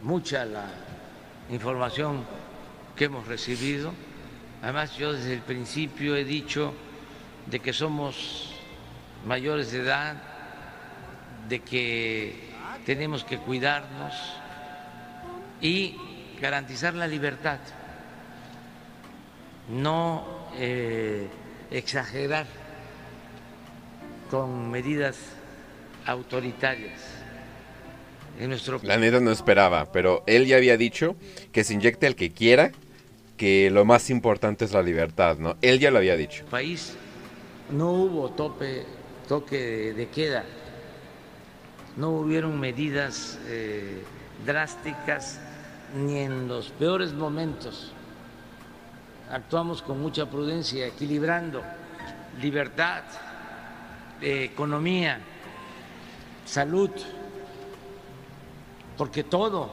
mucha 0.03 0.45
la 0.45 0.65
información 1.49 2.25
que 2.95 3.05
hemos 3.05 3.27
recibido. 3.27 3.93
Además, 4.61 4.95
yo 4.97 5.13
desde 5.13 5.33
el 5.33 5.41
principio 5.41 6.15
he 6.15 6.23
dicho 6.23 6.73
de 7.45 7.59
que 7.59 7.73
somos 7.73 8.53
mayores 9.25 9.71
de 9.71 9.79
edad, 9.79 10.15
de 11.47 11.59
que 11.59 12.53
tenemos 12.85 13.23
que 13.23 13.37
cuidarnos 13.37 14.13
y 15.61 15.97
garantizar 16.41 16.93
la 16.93 17.07
libertad, 17.07 17.59
no 19.69 20.25
eh, 20.55 21.27
exagerar 21.71 22.45
con 24.29 24.69
medidas 24.71 25.17
autoritarias. 26.05 26.99
En 28.39 28.49
nuestro... 28.49 28.79
La 28.83 28.97
neta 28.97 29.19
no 29.19 29.31
esperaba, 29.31 29.91
pero 29.91 30.23
él 30.27 30.45
ya 30.45 30.57
había 30.57 30.77
dicho 30.77 31.15
que 31.51 31.63
se 31.63 31.73
inyecte 31.73 32.07
el 32.07 32.15
que 32.15 32.31
quiera, 32.31 32.71
que 33.35 33.69
lo 33.71 33.85
más 33.85 34.09
importante 34.09 34.65
es 34.65 34.73
la 34.73 34.83
libertad, 34.83 35.37
¿no? 35.37 35.57
Él 35.61 35.79
ya 35.79 35.91
lo 35.91 35.97
había 35.97 36.15
dicho. 36.15 36.45
País 36.45 36.95
no 37.71 37.91
hubo 37.91 38.29
tope, 38.29 38.85
toque 39.27 39.93
de 39.93 40.07
queda, 40.09 40.43
no 41.95 42.11
hubieron 42.11 42.59
medidas 42.59 43.39
eh, 43.47 44.03
drásticas 44.45 45.39
ni 45.95 46.19
en 46.19 46.47
los 46.47 46.69
peores 46.69 47.13
momentos. 47.13 47.91
Actuamos 49.31 49.81
con 49.81 49.99
mucha 49.99 50.29
prudencia, 50.29 50.87
equilibrando 50.87 51.63
libertad, 52.41 53.03
economía, 54.21 55.19
salud, 56.45 56.91
porque 58.97 59.23
todo 59.23 59.69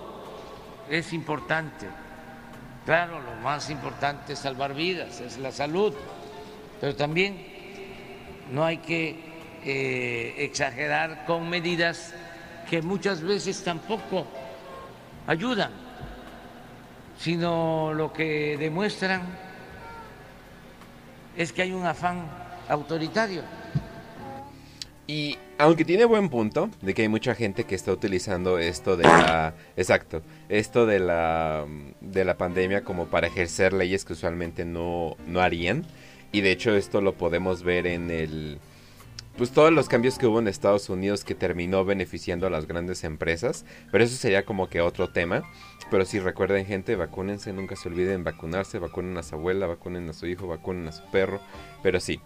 es 0.90 1.12
importante. 1.12 1.86
Claro, 2.84 3.20
lo 3.20 3.34
más 3.42 3.70
importante 3.70 4.34
es 4.34 4.40
salvar 4.40 4.74
vidas, 4.74 5.20
es 5.20 5.38
la 5.38 5.52
salud, 5.52 5.94
pero 6.80 6.94
también 6.94 7.46
no 8.50 8.64
hay 8.64 8.78
que 8.78 9.32
eh, 9.64 10.34
exagerar 10.38 11.24
con 11.24 11.48
medidas 11.48 12.12
que 12.68 12.82
muchas 12.82 13.22
veces 13.22 13.62
tampoco 13.64 14.26
ayudan, 15.26 15.70
sino 17.18 17.92
lo 17.94 18.12
que 18.12 18.56
demuestran 18.58 19.22
es 21.36 21.52
que 21.52 21.62
hay 21.62 21.72
un 21.72 21.86
afán 21.86 22.26
autoritario. 22.68 23.42
Y 25.06 25.36
aunque 25.58 25.84
tiene 25.84 26.06
buen 26.06 26.30
punto 26.30 26.70
de 26.80 26.94
que 26.94 27.02
hay 27.02 27.08
mucha 27.08 27.34
gente 27.34 27.64
que 27.64 27.74
está 27.74 27.92
utilizando 27.92 28.58
esto 28.58 28.96
de 28.96 29.04
la 29.04 29.54
exacto, 29.76 30.22
esto 30.48 30.86
de 30.86 30.98
la 30.98 31.66
de 32.00 32.24
la 32.24 32.38
pandemia 32.38 32.84
como 32.84 33.06
para 33.06 33.26
ejercer 33.26 33.72
leyes 33.72 34.04
que 34.04 34.14
usualmente 34.14 34.64
no 34.64 35.16
no 35.26 35.40
harían 35.40 35.84
y 36.32 36.40
de 36.40 36.52
hecho 36.52 36.74
esto 36.74 37.00
lo 37.02 37.14
podemos 37.14 37.62
ver 37.62 37.86
en 37.86 38.10
el 38.10 38.58
pues 39.36 39.50
todos 39.50 39.72
los 39.72 39.88
cambios 39.88 40.16
que 40.16 40.26
hubo 40.26 40.38
en 40.38 40.48
Estados 40.48 40.88
Unidos 40.88 41.24
que 41.24 41.34
terminó 41.34 41.84
beneficiando 41.84 42.46
a 42.46 42.50
las 42.50 42.66
grandes 42.68 43.02
empresas, 43.02 43.64
pero 43.90 44.04
eso 44.04 44.16
sería 44.16 44.44
como 44.44 44.68
que 44.68 44.80
otro 44.80 45.10
tema. 45.10 45.42
Pero 45.90 46.04
si 46.04 46.20
recuerden 46.20 46.66
gente, 46.66 46.94
vacúnense, 46.94 47.52
nunca 47.52 47.74
se 47.74 47.88
olviden 47.88 48.22
vacunarse, 48.22 48.78
vacunen 48.78 49.18
a 49.18 49.24
su 49.24 49.34
abuela, 49.34 49.66
vacunen 49.66 50.08
a 50.08 50.12
su 50.12 50.26
hijo, 50.26 50.46
vacunen 50.46 50.86
a 50.86 50.92
su 50.92 51.02
perro, 51.10 51.40
pero 51.82 51.98
sí. 51.98 52.20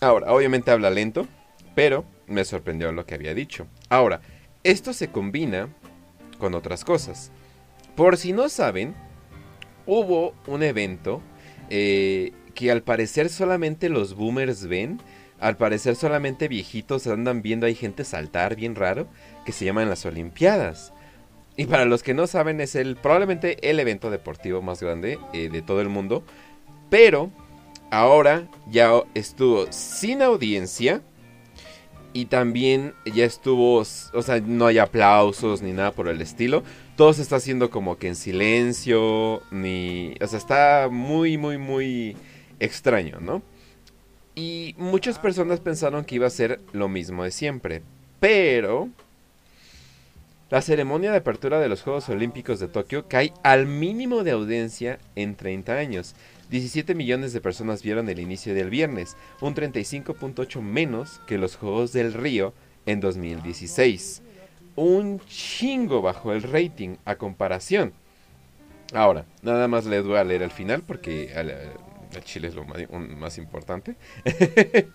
Ahora, 0.00 0.32
obviamente 0.32 0.70
habla 0.70 0.90
lento, 0.90 1.26
pero 1.74 2.04
me 2.26 2.44
sorprendió 2.44 2.92
lo 2.92 3.06
que 3.06 3.14
había 3.14 3.34
dicho. 3.34 3.66
Ahora, 3.88 4.20
esto 4.64 4.92
se 4.92 5.08
combina 5.08 5.68
con 6.38 6.54
otras 6.54 6.84
cosas. 6.84 7.30
Por 7.94 8.16
si 8.16 8.32
no 8.32 8.48
saben, 8.48 8.94
hubo 9.86 10.34
un 10.46 10.62
evento 10.62 11.22
eh, 11.70 12.32
que 12.54 12.70
al 12.70 12.82
parecer 12.82 13.28
solamente 13.28 13.88
los 13.88 14.14
boomers 14.14 14.66
ven 14.66 15.00
al 15.38 15.56
parecer 15.56 15.96
solamente 15.96 16.48
viejitos 16.48 17.06
andan 17.06 17.42
viendo 17.42 17.66
hay 17.66 17.74
gente 17.74 18.04
saltar 18.04 18.56
bien 18.56 18.74
raro 18.74 19.06
que 19.44 19.52
se 19.52 19.64
llaman 19.64 19.88
las 19.88 20.06
Olimpiadas. 20.06 20.92
Y 21.58 21.66
para 21.66 21.84
los 21.84 22.02
que 22.02 22.14
no 22.14 22.26
saben 22.26 22.60
es 22.60 22.74
el 22.74 22.96
probablemente 22.96 23.70
el 23.70 23.80
evento 23.80 24.10
deportivo 24.10 24.62
más 24.62 24.82
grande 24.82 25.18
eh, 25.32 25.48
de 25.50 25.62
todo 25.62 25.80
el 25.80 25.88
mundo. 25.88 26.24
Pero 26.90 27.30
ahora 27.96 28.46
ya 28.66 28.90
estuvo 29.14 29.66
sin 29.70 30.22
audiencia. 30.22 31.02
Y 32.12 32.26
también 32.26 32.94
ya 33.04 33.26
estuvo, 33.26 33.76
o 33.76 34.22
sea, 34.22 34.40
no 34.40 34.66
hay 34.66 34.78
aplausos 34.78 35.60
ni 35.60 35.72
nada 35.72 35.92
por 35.92 36.08
el 36.08 36.22
estilo. 36.22 36.62
Todo 36.96 37.12
se 37.12 37.20
está 37.20 37.36
haciendo 37.36 37.68
como 37.70 37.98
que 37.98 38.08
en 38.08 38.16
silencio, 38.16 39.42
ni, 39.50 40.14
o 40.22 40.26
sea, 40.26 40.38
está 40.38 40.88
muy, 40.90 41.36
muy, 41.36 41.58
muy 41.58 42.16
extraño, 42.58 43.20
¿no? 43.20 43.42
Y 44.34 44.74
muchas 44.78 45.18
personas 45.18 45.60
pensaron 45.60 46.06
que 46.06 46.14
iba 46.14 46.26
a 46.26 46.30
ser 46.30 46.60
lo 46.72 46.88
mismo 46.88 47.22
de 47.22 47.32
siempre. 47.32 47.82
Pero 48.18 48.88
la 50.48 50.62
ceremonia 50.62 51.10
de 51.10 51.18
apertura 51.18 51.60
de 51.60 51.68
los 51.68 51.82
Juegos 51.82 52.08
Olímpicos 52.08 52.60
de 52.60 52.68
Tokio 52.68 53.08
cae 53.08 53.34
al 53.42 53.66
mínimo 53.66 54.24
de 54.24 54.30
audiencia 54.30 54.98
en 55.16 55.34
30 55.34 55.74
años. 55.74 56.14
17 56.50 56.94
millones 56.94 57.32
de 57.32 57.40
personas 57.40 57.82
vieron 57.82 58.08
el 58.08 58.20
inicio 58.20 58.54
del 58.54 58.70
viernes, 58.70 59.16
un 59.40 59.54
35.8 59.54 60.60
menos 60.60 61.20
que 61.26 61.38
los 61.38 61.56
Juegos 61.56 61.92
del 61.92 62.12
Río 62.12 62.54
en 62.86 63.00
2016. 63.00 64.22
Un 64.76 65.20
chingo 65.20 66.02
bajo 66.02 66.32
el 66.32 66.42
rating 66.42 66.96
a 67.04 67.16
comparación. 67.16 67.92
Ahora, 68.92 69.24
nada 69.42 69.66
más 69.66 69.86
les 69.86 70.04
voy 70.04 70.16
a 70.16 70.24
leer 70.24 70.44
al 70.44 70.50
final 70.50 70.82
porque 70.82 71.32
Chile 72.24 72.48
es 72.48 72.54
lo 72.54 72.64
más, 72.64 73.38
importante. 73.38 73.96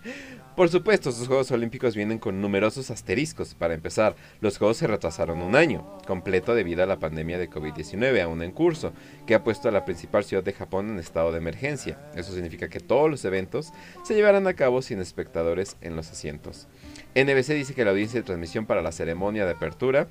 Por 0.55 0.67
supuesto, 0.67 1.13
sus 1.13 1.27
Juegos 1.27 1.49
Olímpicos 1.51 1.95
vienen 1.95 2.19
con 2.19 2.41
numerosos 2.41 2.91
asteriscos. 2.91 3.55
Para 3.55 3.73
empezar, 3.73 4.17
los 4.41 4.57
Juegos 4.57 4.77
se 4.77 4.87
retrasaron 4.87 5.41
un 5.41 5.55
año, 5.55 5.97
completo 6.05 6.53
debido 6.53 6.83
a 6.83 6.85
la 6.85 6.99
pandemia 6.99 7.37
de 7.37 7.49
COVID-19 7.49 8.21
aún 8.21 8.43
en 8.43 8.51
curso, 8.51 8.91
que 9.25 9.33
ha 9.33 9.45
puesto 9.45 9.69
a 9.69 9.71
la 9.71 9.85
principal 9.85 10.25
ciudad 10.25 10.43
de 10.43 10.51
Japón 10.51 10.89
en 10.89 10.99
estado 10.99 11.31
de 11.31 11.37
emergencia. 11.37 11.97
Eso 12.15 12.33
significa 12.33 12.67
que 12.67 12.81
todos 12.81 13.09
los 13.09 13.23
eventos 13.23 13.71
se 14.03 14.13
llevarán 14.13 14.45
a 14.45 14.53
cabo 14.53 14.81
sin 14.81 14.99
espectadores 14.99 15.77
en 15.79 15.95
los 15.95 16.11
asientos. 16.11 16.67
NBC 17.15 17.53
dice 17.53 17.73
que 17.73 17.85
la 17.85 17.91
audiencia 17.91 18.19
de 18.19 18.25
transmisión 18.25 18.65
para 18.65 18.81
la 18.81 18.91
ceremonia 18.91 19.45
de 19.45 19.51
apertura 19.51 20.09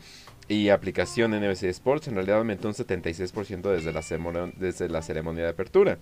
y 0.48 0.70
aplicación 0.70 1.32
NBC 1.32 1.64
Sports 1.64 2.08
en 2.08 2.14
realidad 2.14 2.38
aumentó 2.38 2.68
un 2.68 2.74
76% 2.74 3.70
desde 3.70 3.92
la, 3.92 4.52
desde 4.56 4.88
la 4.88 5.02
ceremonia 5.02 5.44
de 5.44 5.50
apertura. 5.50 5.98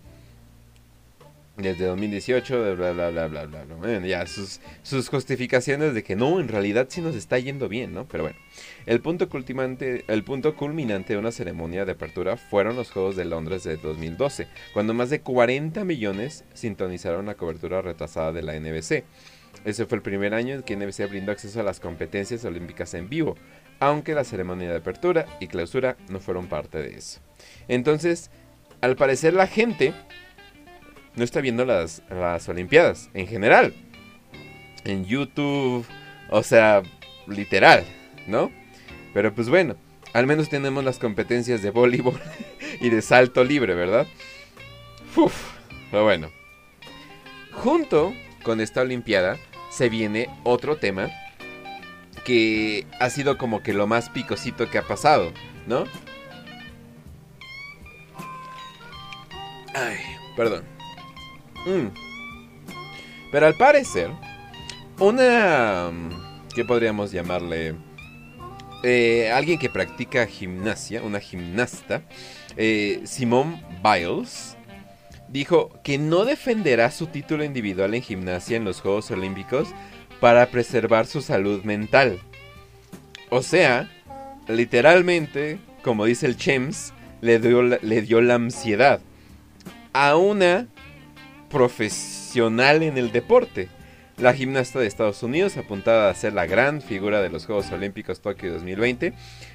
Desde 1.58 1.86
2018, 1.86 2.76
bla, 2.76 2.92
bla, 2.92 3.10
bla, 3.10 3.26
bla, 3.26 3.46
bla, 3.46 3.64
bla. 3.64 4.06
ya, 4.06 4.26
sus, 4.26 4.60
sus 4.82 5.08
justificaciones 5.08 5.92
de 5.92 6.04
que 6.04 6.14
no, 6.14 6.38
en 6.38 6.48
realidad 6.48 6.86
sí 6.88 7.00
nos 7.00 7.16
está 7.16 7.38
yendo 7.38 7.68
bien, 7.68 7.92
¿no? 7.92 8.06
Pero 8.06 8.24
bueno, 8.24 8.38
el 8.86 9.00
punto, 9.00 9.28
culminante, 9.28 10.04
el 10.06 10.22
punto 10.22 10.54
culminante 10.54 11.14
de 11.14 11.18
una 11.18 11.32
ceremonia 11.32 11.84
de 11.84 11.92
apertura 11.92 12.36
fueron 12.36 12.76
los 12.76 12.90
Juegos 12.90 13.16
de 13.16 13.24
Londres 13.24 13.64
de 13.64 13.76
2012, 13.76 14.46
cuando 14.72 14.94
más 14.94 15.10
de 15.10 15.20
40 15.20 15.84
millones 15.84 16.44
sintonizaron 16.54 17.26
la 17.26 17.34
cobertura 17.34 17.82
retrasada 17.82 18.32
de 18.32 18.42
la 18.42 18.58
NBC. 18.58 19.04
Ese 19.64 19.86
fue 19.86 19.96
el 19.96 20.02
primer 20.02 20.34
año 20.34 20.54
en 20.54 20.62
que 20.62 20.76
NBC 20.76 21.08
brindó 21.08 21.32
acceso 21.32 21.60
a 21.60 21.64
las 21.64 21.80
competencias 21.80 22.44
olímpicas 22.44 22.94
en 22.94 23.08
vivo, 23.08 23.36
aunque 23.80 24.14
la 24.14 24.24
ceremonia 24.24 24.70
de 24.70 24.76
apertura 24.76 25.26
y 25.40 25.48
clausura 25.48 25.96
no 26.08 26.20
fueron 26.20 26.46
parte 26.46 26.78
de 26.78 26.96
eso. 26.96 27.20
Entonces, 27.66 28.30
al 28.80 28.94
parecer 28.94 29.34
la 29.34 29.48
gente 29.48 29.92
no 31.18 31.24
está 31.24 31.40
viendo 31.40 31.64
las, 31.64 32.02
las 32.08 32.48
Olimpiadas 32.48 33.10
en 33.14 33.26
general. 33.26 33.74
En 34.84 35.04
YouTube, 35.04 35.84
o 36.30 36.42
sea, 36.42 36.82
literal, 37.26 37.84
¿no? 38.26 38.50
Pero 39.12 39.34
pues 39.34 39.48
bueno, 39.48 39.76
al 40.12 40.26
menos 40.26 40.48
tenemos 40.48 40.84
las 40.84 40.98
competencias 40.98 41.62
de 41.62 41.70
voleibol 41.70 42.18
y 42.80 42.88
de 42.88 43.02
salto 43.02 43.44
libre, 43.44 43.74
¿verdad? 43.74 44.06
Uf, 45.16 45.34
pero 45.90 46.04
bueno. 46.04 46.30
Junto 47.52 48.14
con 48.44 48.60
esta 48.60 48.82
Olimpiada 48.82 49.36
se 49.70 49.88
viene 49.88 50.30
otro 50.44 50.76
tema 50.76 51.10
que 52.24 52.86
ha 53.00 53.10
sido 53.10 53.36
como 53.36 53.62
que 53.62 53.72
lo 53.72 53.86
más 53.86 54.10
picosito 54.10 54.70
que 54.70 54.78
ha 54.78 54.82
pasado, 54.82 55.32
¿no? 55.66 55.84
Ay, 59.74 59.98
perdón. 60.36 60.77
Mm. 61.66 61.88
Pero 63.30 63.46
al 63.46 63.54
parecer, 63.54 64.10
una... 64.98 65.90
Mm, 65.90 66.48
¿Qué 66.54 66.64
podríamos 66.64 67.12
llamarle? 67.12 67.74
Eh, 68.82 69.30
alguien 69.32 69.58
que 69.58 69.68
practica 69.68 70.26
gimnasia, 70.26 71.02
una 71.02 71.20
gimnasta, 71.20 72.02
eh, 72.56 73.00
Simone 73.04 73.62
Biles, 73.82 74.56
dijo 75.28 75.70
que 75.82 75.98
no 75.98 76.24
defenderá 76.24 76.90
su 76.90 77.06
título 77.08 77.44
individual 77.44 77.94
en 77.94 78.02
gimnasia 78.02 78.56
en 78.56 78.64
los 78.64 78.80
Juegos 78.80 79.10
Olímpicos 79.10 79.68
para 80.20 80.46
preservar 80.46 81.06
su 81.06 81.22
salud 81.22 81.64
mental. 81.64 82.20
O 83.30 83.42
sea, 83.42 83.90
literalmente, 84.48 85.58
como 85.82 86.04
dice 86.04 86.26
el 86.26 86.36
Chems, 86.36 86.92
le 87.20 87.38
dio, 87.38 87.62
le 87.62 88.02
dio 88.02 88.20
la 88.20 88.34
ansiedad 88.34 89.00
a 89.92 90.16
una 90.16 90.68
profesional 91.48 92.82
en 92.82 92.98
el 92.98 93.12
deporte. 93.12 93.68
La 94.16 94.34
gimnasta 94.34 94.80
de 94.80 94.86
Estados 94.88 95.22
Unidos, 95.22 95.56
apuntada 95.56 96.10
a 96.10 96.14
ser 96.14 96.32
la 96.32 96.46
gran 96.46 96.82
figura 96.82 97.22
de 97.22 97.30
los 97.30 97.46
Juegos 97.46 97.70
Olímpicos 97.70 98.20
Tokio 98.20 98.52
2020, 98.52 99.12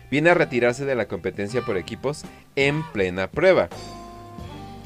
viene 0.09 0.29
a 0.29 0.35
retirarse 0.35 0.85
de 0.85 0.95
la 0.95 1.07
competencia 1.07 1.63
por 1.63 1.77
equipos 1.77 2.23
en 2.55 2.81
plena 2.93 3.29
prueba. 3.29 3.67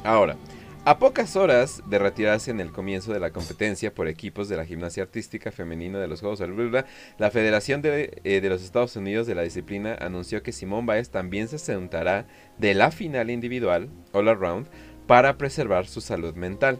Ahora, 0.03 0.35
a 0.83 0.99
pocas 0.99 1.35
horas 1.35 1.83
de 1.85 1.99
retirarse 1.99 2.49
en 2.49 2.61
el 2.61 2.71
comienzo 2.71 3.11
de 3.11 3.19
la 3.19 3.31
competencia 3.31 3.93
por 3.93 4.07
equipos 4.07 4.47
de 4.47 4.55
la 4.55 4.65
gimnasia 4.65 5.03
artística 5.03 5.51
femenina 5.51 5.99
de 5.99 6.07
los 6.07 6.21
Juegos 6.21 6.39
Olímpicos, 6.41 6.85
la 7.17 7.29
Federación 7.29 7.81
de, 7.81 8.19
eh, 8.23 8.41
de, 8.41 8.49
los 8.49 8.63
Estados 8.63 8.95
Unidos 8.95 9.27
de 9.27 9.35
la 9.35 9.41
disciplina 9.41 9.95
anunció 9.99 10.41
que 10.41 10.53
Simone 10.53 10.91
Biles 10.91 11.11
también 11.11 11.49
se 11.49 11.59
sentará 11.59 12.25
de 12.57 12.73
la 12.73 12.89
final 12.91 13.29
individual, 13.29 13.89
all 14.13 14.29
around, 14.29 14.67
para 15.07 15.37
preservar 15.37 15.87
su 15.87 16.01
salud 16.01 16.35
mental. 16.35 16.79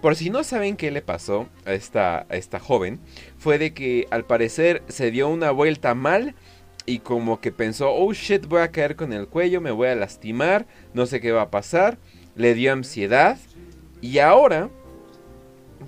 Por 0.00 0.14
si 0.14 0.30
no 0.30 0.44
saben 0.44 0.76
qué 0.76 0.90
le 0.90 1.02
pasó 1.02 1.48
a 1.64 1.72
esta, 1.72 2.26
esta 2.30 2.60
joven, 2.60 3.00
fue 3.36 3.58
de 3.58 3.74
que 3.74 4.06
al 4.10 4.24
parecer 4.24 4.82
se 4.88 5.10
dio 5.10 5.28
una 5.28 5.50
vuelta 5.50 5.94
mal 5.94 6.34
y 6.86 7.00
como 7.00 7.40
que 7.40 7.50
pensó, 7.52 7.92
oh 7.92 8.12
shit, 8.12 8.46
voy 8.46 8.60
a 8.60 8.70
caer 8.70 8.96
con 8.96 9.12
el 9.12 9.26
cuello, 9.26 9.60
me 9.60 9.72
voy 9.72 9.88
a 9.88 9.96
lastimar, 9.96 10.66
no 10.94 11.06
sé 11.06 11.20
qué 11.20 11.32
va 11.32 11.42
a 11.42 11.50
pasar, 11.50 11.98
le 12.36 12.54
dio 12.54 12.72
ansiedad 12.72 13.38
y 14.00 14.20
ahora 14.20 14.70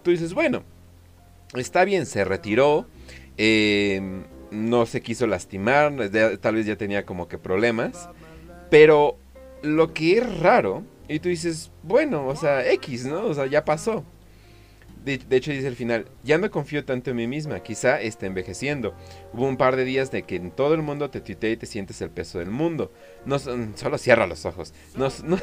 tú 0.02 0.10
dices, 0.10 0.34
bueno, 0.34 0.64
está 1.54 1.84
bien, 1.84 2.04
se 2.04 2.24
retiró, 2.24 2.86
em, 3.36 4.24
no 4.50 4.86
se 4.86 5.00
quiso 5.00 5.28
lastimar, 5.28 5.94
tal 6.40 6.54
vez 6.56 6.66
ya 6.66 6.76
tenía 6.76 7.06
como 7.06 7.28
que 7.28 7.38
problemas, 7.38 8.08
pero 8.70 9.16
lo 9.62 9.94
que 9.94 10.18
es 10.18 10.40
raro 10.40 10.82
y 11.10 11.18
tú 11.18 11.28
dices, 11.28 11.72
bueno, 11.82 12.28
o 12.28 12.36
sea, 12.36 12.70
X, 12.70 13.04
¿no? 13.04 13.26
O 13.26 13.34
sea, 13.34 13.46
ya 13.46 13.64
pasó. 13.64 14.04
De, 15.04 15.18
hecho 15.30 15.50
dice 15.50 15.66
el 15.66 15.76
final, 15.76 16.06
ya 16.24 16.36
no 16.36 16.50
confío 16.50 16.84
tanto 16.84 17.10
en 17.10 17.16
mí 17.16 17.26
misma, 17.26 17.60
quizá 17.60 18.00
esté 18.02 18.26
envejeciendo. 18.26 18.94
Hubo 19.32 19.46
un 19.46 19.56
par 19.56 19.76
de 19.76 19.84
días 19.84 20.10
de 20.10 20.24
que 20.24 20.36
en 20.36 20.50
todo 20.50 20.74
el 20.74 20.82
mundo 20.82 21.08
te 21.08 21.22
tuiteé 21.22 21.52
y 21.52 21.56
te 21.56 21.64
sientes 21.64 22.02
el 22.02 22.10
peso 22.10 22.38
del 22.38 22.50
mundo. 22.50 22.92
No, 23.24 23.38
solo 23.38 23.96
cierra 23.96 24.26
los 24.26 24.44
ojos. 24.44 24.74
Nos, 24.96 25.24
no, 25.24 25.38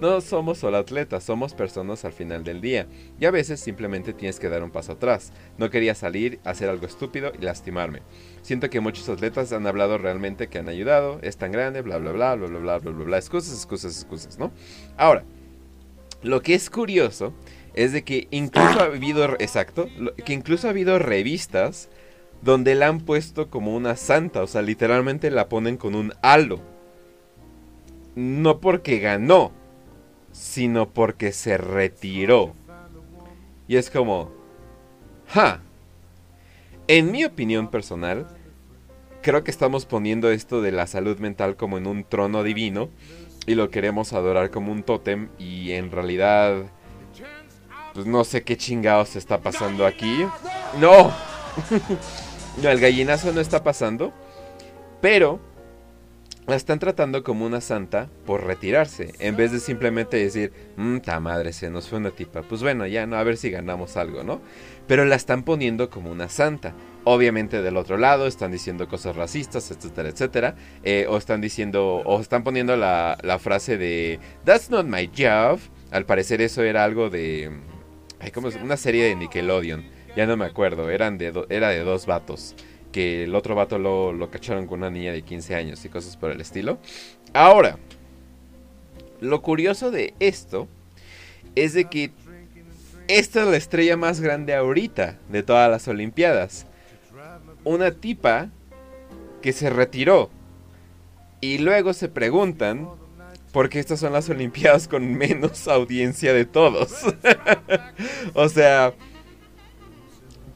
no 0.00 0.20
somos 0.22 0.58
solo 0.58 0.78
atletas, 0.78 1.24
somos 1.24 1.52
personas 1.52 2.06
al 2.06 2.12
final 2.12 2.42
del 2.42 2.62
día. 2.62 2.86
Y 3.20 3.26
a 3.26 3.30
veces 3.30 3.60
simplemente 3.60 4.14
tienes 4.14 4.40
que 4.40 4.48
dar 4.48 4.62
un 4.62 4.70
paso 4.70 4.92
atrás. 4.92 5.32
No 5.58 5.68
quería 5.68 5.94
salir, 5.94 6.40
hacer 6.44 6.70
algo 6.70 6.86
estúpido 6.86 7.32
y 7.38 7.44
lastimarme. 7.44 8.00
Siento 8.40 8.70
que 8.70 8.80
muchos 8.80 9.08
atletas 9.10 9.52
han 9.52 9.66
hablado 9.66 9.98
realmente 9.98 10.48
que 10.48 10.58
han 10.58 10.68
ayudado, 10.70 11.18
es 11.22 11.36
tan 11.36 11.52
grande, 11.52 11.82
bla 11.82 11.98
bla, 11.98 12.12
bla 12.12 12.34
bla 12.34 12.46
bla 12.46 12.78
bla 12.78 12.78
bla 12.78 13.04
bla. 13.04 13.18
Excusas, 13.18 13.54
excusas, 13.54 13.94
excusas, 13.94 14.38
¿no? 14.38 14.52
Ahora, 14.96 15.24
lo 16.22 16.40
que 16.40 16.54
es 16.54 16.70
curioso 16.70 17.34
es 17.74 17.92
de 17.92 18.02
que 18.04 18.28
incluso 18.30 18.80
ha 18.80 18.84
habido, 18.84 19.24
exacto, 19.34 19.88
que 20.24 20.32
incluso 20.32 20.66
ha 20.66 20.70
habido 20.70 20.98
revistas 20.98 21.88
donde 22.42 22.74
la 22.74 22.88
han 22.88 23.00
puesto 23.00 23.48
como 23.50 23.74
una 23.74 23.96
santa, 23.96 24.42
o 24.42 24.46
sea, 24.46 24.62
literalmente 24.62 25.30
la 25.30 25.48
ponen 25.48 25.76
con 25.76 25.94
un 25.94 26.12
halo. 26.22 26.60
No 28.14 28.60
porque 28.60 28.98
ganó, 28.98 29.52
sino 30.32 30.90
porque 30.90 31.32
se 31.32 31.56
retiró. 31.56 32.54
Y 33.68 33.76
es 33.76 33.90
como, 33.90 34.32
ja. 35.28 35.62
En 36.88 37.12
mi 37.12 37.24
opinión 37.24 37.70
personal, 37.70 38.26
creo 39.22 39.44
que 39.44 39.52
estamos 39.52 39.86
poniendo 39.86 40.30
esto 40.30 40.60
de 40.60 40.72
la 40.72 40.86
salud 40.86 41.18
mental 41.18 41.56
como 41.56 41.78
en 41.78 41.86
un 41.86 42.04
trono 42.04 42.42
divino 42.42 42.90
y 43.46 43.54
lo 43.54 43.70
queremos 43.70 44.12
adorar 44.12 44.50
como 44.50 44.72
un 44.72 44.82
tótem 44.82 45.28
y 45.38 45.72
en 45.72 45.90
realidad 45.90 46.64
pues 47.94 48.06
no 48.06 48.24
sé 48.24 48.42
qué 48.42 48.56
chingados 48.56 49.16
está 49.16 49.40
pasando 49.40 49.86
aquí. 49.86 50.26
No. 50.80 51.12
no, 52.62 52.68
el 52.68 52.80
gallinazo 52.80 53.32
no 53.32 53.40
está 53.40 53.62
pasando. 53.62 54.12
Pero 55.00 55.40
la 56.46 56.56
están 56.56 56.78
tratando 56.78 57.22
como 57.22 57.46
una 57.46 57.60
santa 57.60 58.08
por 58.26 58.44
retirarse. 58.44 59.12
En 59.20 59.36
vez 59.36 59.52
de 59.52 59.60
simplemente 59.60 60.16
decir, 60.16 60.52
mmm, 60.76 60.98
ta 60.98 61.20
madre, 61.20 61.52
se 61.52 61.70
nos 61.70 61.88
fue 61.88 61.98
una 61.98 62.10
tipa. 62.10 62.42
Pues 62.42 62.62
bueno, 62.62 62.86
ya 62.86 63.06
no, 63.06 63.16
a 63.16 63.22
ver 63.22 63.36
si 63.36 63.50
ganamos 63.50 63.96
algo, 63.96 64.24
¿no? 64.24 64.40
Pero 64.88 65.04
la 65.04 65.14
están 65.14 65.44
poniendo 65.44 65.88
como 65.88 66.10
una 66.10 66.28
santa. 66.28 66.74
Obviamente 67.04 67.62
del 67.62 67.76
otro 67.76 67.96
lado 67.96 68.26
están 68.26 68.50
diciendo 68.50 68.88
cosas 68.88 69.14
racistas, 69.14 69.70
etcétera, 69.70 70.08
etcétera. 70.08 70.56
Eh, 70.82 71.06
o 71.08 71.16
están 71.16 71.40
diciendo, 71.40 72.02
o 72.04 72.20
están 72.20 72.42
poniendo 72.42 72.76
la, 72.76 73.18
la 73.22 73.38
frase 73.38 73.78
de, 73.78 74.18
That's 74.44 74.70
not 74.70 74.86
my 74.86 75.10
job. 75.16 75.60
Al 75.92 76.06
parecer 76.06 76.40
eso 76.40 76.62
era 76.62 76.84
algo 76.84 77.10
de 77.10 77.52
hay 78.22 78.30
como 78.30 78.48
una 78.62 78.76
serie 78.76 79.04
de 79.04 79.16
Nickelodeon. 79.16 79.84
Ya 80.16 80.26
no 80.26 80.36
me 80.36 80.44
acuerdo. 80.44 80.88
Eran 80.90 81.18
de 81.18 81.44
era 81.48 81.70
de 81.70 81.80
dos 81.80 82.06
vatos. 82.06 82.54
Que 82.92 83.24
el 83.24 83.34
otro 83.34 83.54
vato 83.54 83.78
lo, 83.78 84.12
lo 84.12 84.30
cacharon 84.30 84.66
con 84.66 84.78
una 84.78 84.90
niña 84.90 85.12
de 85.12 85.22
15 85.22 85.54
años 85.56 85.84
y 85.84 85.88
cosas 85.88 86.16
por 86.16 86.30
el 86.30 86.40
estilo. 86.40 86.78
Ahora, 87.32 87.78
lo 89.20 89.42
curioso 89.42 89.90
de 89.90 90.14
esto 90.20 90.68
es 91.56 91.72
de 91.74 91.86
que 91.86 92.12
esta 93.08 93.42
es 93.42 93.48
la 93.48 93.56
estrella 93.56 93.96
más 93.96 94.20
grande 94.20 94.54
ahorita 94.54 95.18
de 95.28 95.42
todas 95.42 95.68
las 95.68 95.88
Olimpiadas. 95.88 96.66
Una 97.64 97.90
tipa 97.90 98.50
que 99.40 99.52
se 99.52 99.68
retiró. 99.68 100.30
Y 101.40 101.58
luego 101.58 101.92
se 101.92 102.08
preguntan 102.08 102.88
porque 103.52 103.78
estas 103.78 104.00
son 104.00 104.14
las 104.14 104.28
Olimpiadas 104.30 104.88
con 104.88 105.14
menos 105.14 105.68
audiencia 105.68 106.32
de 106.32 106.46
todos. 106.46 106.92
o 108.34 108.48
sea, 108.48 108.94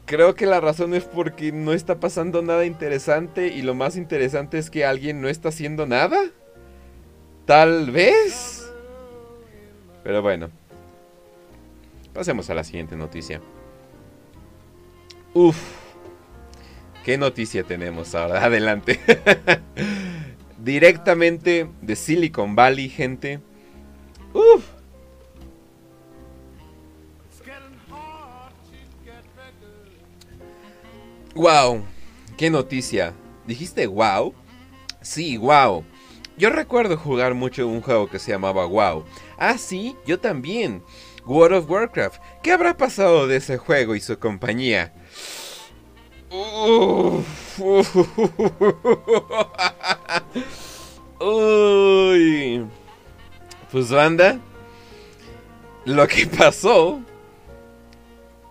creo 0.06 0.34
que 0.34 0.46
la 0.46 0.60
razón 0.60 0.94
es 0.94 1.04
porque 1.04 1.52
no 1.52 1.72
está 1.72 2.00
pasando 2.00 2.42
nada 2.42 2.64
interesante 2.64 3.48
y 3.48 3.62
lo 3.62 3.74
más 3.74 3.96
interesante 3.96 4.58
es 4.58 4.70
que 4.70 4.84
alguien 4.84 5.20
no 5.20 5.28
está 5.28 5.50
haciendo 5.50 5.86
nada. 5.86 6.18
Tal 7.44 7.90
vez. 7.90 8.68
Pero 10.02 10.22
bueno. 10.22 10.50
Pasemos 12.12 12.48
a 12.48 12.54
la 12.54 12.64
siguiente 12.64 12.96
noticia. 12.96 13.42
Uf. 15.34 15.56
¿Qué 17.04 17.18
noticia 17.18 17.62
tenemos 17.62 18.14
ahora? 18.14 18.42
Adelante 18.44 18.98
directamente 20.66 21.70
de 21.80 21.94
Silicon 21.94 22.56
Valley, 22.56 22.88
gente. 22.88 23.40
Uf. 24.34 24.64
Wow, 31.36 31.84
qué 32.36 32.50
noticia. 32.50 33.14
¿Dijiste 33.46 33.86
wow? 33.86 34.34
Sí, 35.02 35.36
wow. 35.36 35.84
Yo 36.36 36.50
recuerdo 36.50 36.96
jugar 36.96 37.34
mucho 37.34 37.68
un 37.68 37.80
juego 37.80 38.10
que 38.10 38.18
se 38.18 38.32
llamaba 38.32 38.66
WoW. 38.66 39.04
Ah, 39.38 39.58
sí, 39.58 39.96
yo 40.04 40.18
también. 40.18 40.82
World 41.24 41.58
of 41.58 41.70
Warcraft. 41.70 42.20
¿Qué 42.42 42.50
habrá 42.50 42.76
pasado 42.76 43.28
de 43.28 43.36
ese 43.36 43.56
juego 43.56 43.94
y 43.94 44.00
su 44.00 44.18
compañía? 44.18 44.92
Uf. 46.30 47.45
Uy. 51.20 52.66
Pues 53.72 53.90
banda, 53.90 54.38
lo 55.84 56.06
que 56.06 56.26
pasó 56.26 57.00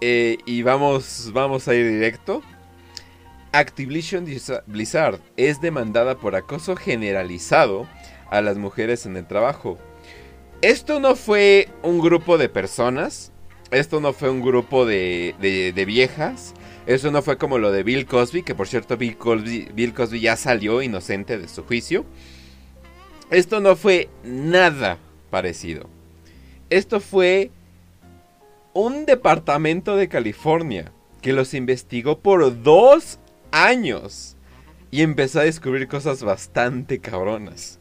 eh, 0.01 0.37
y 0.45 0.61
vamos, 0.61 1.31
vamos 1.33 1.67
a 1.67 1.75
ir 1.75 1.89
directo. 1.89 2.41
Activision 3.51 4.25
Blizzard 4.65 5.19
es 5.37 5.61
demandada 5.61 6.17
por 6.17 6.35
acoso 6.35 6.75
generalizado 6.75 7.87
a 8.29 8.41
las 8.41 8.57
mujeres 8.57 9.05
en 9.05 9.15
el 9.15 9.25
trabajo. 9.25 9.77
Esto 10.61 10.99
no 10.99 11.15
fue 11.15 11.69
un 11.81 12.01
grupo 12.01 12.37
de 12.37 12.49
personas, 12.49 13.31
esto 13.71 13.99
no 13.99 14.13
fue 14.13 14.29
un 14.29 14.41
grupo 14.41 14.85
de, 14.85 15.35
de, 15.39 15.85
viejas, 15.85 16.53
esto 16.85 17.11
no 17.11 17.21
fue 17.21 17.37
como 17.37 17.57
lo 17.57 17.71
de 17.71 17.83
Bill 17.83 18.05
Cosby, 18.05 18.43
que 18.43 18.55
por 18.55 18.67
cierto 18.67 18.97
Bill 18.97 19.17
Cosby, 19.17 19.69
Bill 19.73 19.93
Cosby 19.93 20.19
ya 20.19 20.35
salió 20.35 20.81
inocente 20.81 21.37
de 21.37 21.47
su 21.47 21.63
juicio. 21.63 22.05
Esto 23.31 23.59
no 23.59 23.75
fue 23.75 24.09
nada 24.23 24.97
parecido. 25.31 25.89
Esto 26.69 26.99
fue 26.99 27.51
un 28.73 29.05
departamento 29.05 29.95
de 29.95 30.09
California 30.09 30.91
que 31.21 31.33
los 31.33 31.53
investigó 31.53 32.19
por 32.19 32.61
dos 32.61 33.19
años 33.51 34.35
y 34.91 35.01
empezó 35.01 35.39
a 35.39 35.43
descubrir 35.45 35.87
cosas 35.87 36.23
bastante 36.23 36.99
cabronas. 36.99 37.79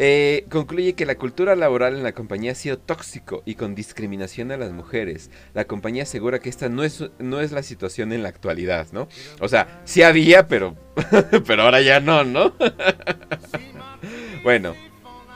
Eh, 0.00 0.46
concluye 0.48 0.94
que 0.94 1.06
la 1.06 1.16
cultura 1.16 1.56
laboral 1.56 1.96
en 1.96 2.04
la 2.04 2.12
compañía 2.12 2.52
ha 2.52 2.54
sido 2.54 2.78
tóxico 2.78 3.42
y 3.44 3.56
con 3.56 3.74
discriminación 3.74 4.52
a 4.52 4.56
las 4.56 4.70
mujeres. 4.70 5.28
La 5.54 5.64
compañía 5.64 6.04
asegura 6.04 6.38
que 6.38 6.48
esta 6.48 6.68
no 6.68 6.84
es, 6.84 7.04
no 7.18 7.40
es 7.40 7.50
la 7.50 7.64
situación 7.64 8.12
en 8.12 8.22
la 8.22 8.28
actualidad, 8.28 8.86
¿no? 8.92 9.08
O 9.40 9.48
sea, 9.48 9.82
sí 9.84 10.04
había, 10.04 10.46
pero, 10.46 10.76
pero 11.46 11.64
ahora 11.64 11.80
ya 11.80 11.98
no, 11.98 12.22
¿no? 12.22 12.54
bueno, 14.44 14.76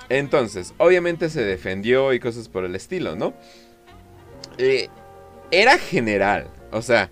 entonces, 0.08 0.74
obviamente 0.78 1.28
se 1.28 1.42
defendió 1.42 2.12
y 2.12 2.20
cosas 2.20 2.48
por 2.48 2.64
el 2.64 2.76
estilo, 2.76 3.16
¿no? 3.16 3.34
Eh, 4.58 4.88
era 5.50 5.76
general, 5.76 6.46
o 6.70 6.82
sea, 6.82 7.10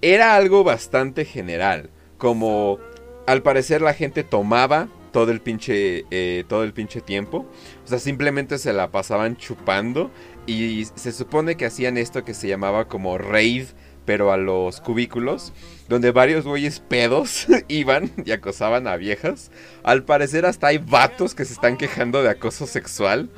era 0.00 0.36
algo 0.36 0.64
bastante 0.64 1.26
general. 1.26 1.90
Como 2.16 2.78
al 3.26 3.42
parecer 3.42 3.82
la 3.82 3.92
gente 3.92 4.24
tomaba 4.24 4.88
todo 5.12 5.30
el 5.30 5.40
pinche, 5.40 6.04
eh, 6.10 6.44
todo 6.48 6.64
el 6.64 6.72
pinche 6.72 7.00
tiempo. 7.00 7.46
O 7.84 7.88
sea, 7.88 7.98
simplemente 7.98 8.58
se 8.58 8.72
la 8.72 8.90
pasaban 8.90 9.36
chupando. 9.36 10.10
Y 10.46 10.86
se 10.94 11.12
supone 11.12 11.56
que 11.56 11.66
hacían 11.66 11.98
esto 11.98 12.24
que 12.24 12.32
se 12.32 12.48
llamaba 12.48 12.88
como 12.88 13.18
raid, 13.18 13.64
pero 14.06 14.32
a 14.32 14.38
los 14.38 14.80
cubículos. 14.80 15.52
Donde 15.88 16.10
varios 16.10 16.44
güeyes 16.44 16.80
pedos 16.80 17.46
iban 17.68 18.10
y 18.24 18.32
acosaban 18.32 18.86
a 18.86 18.96
viejas. 18.96 19.50
Al 19.82 20.04
parecer 20.04 20.46
hasta 20.46 20.68
hay 20.68 20.78
vatos 20.78 21.34
que 21.34 21.44
se 21.44 21.52
están 21.52 21.76
quejando 21.76 22.22
de 22.22 22.30
acoso 22.30 22.66
sexual. 22.66 23.30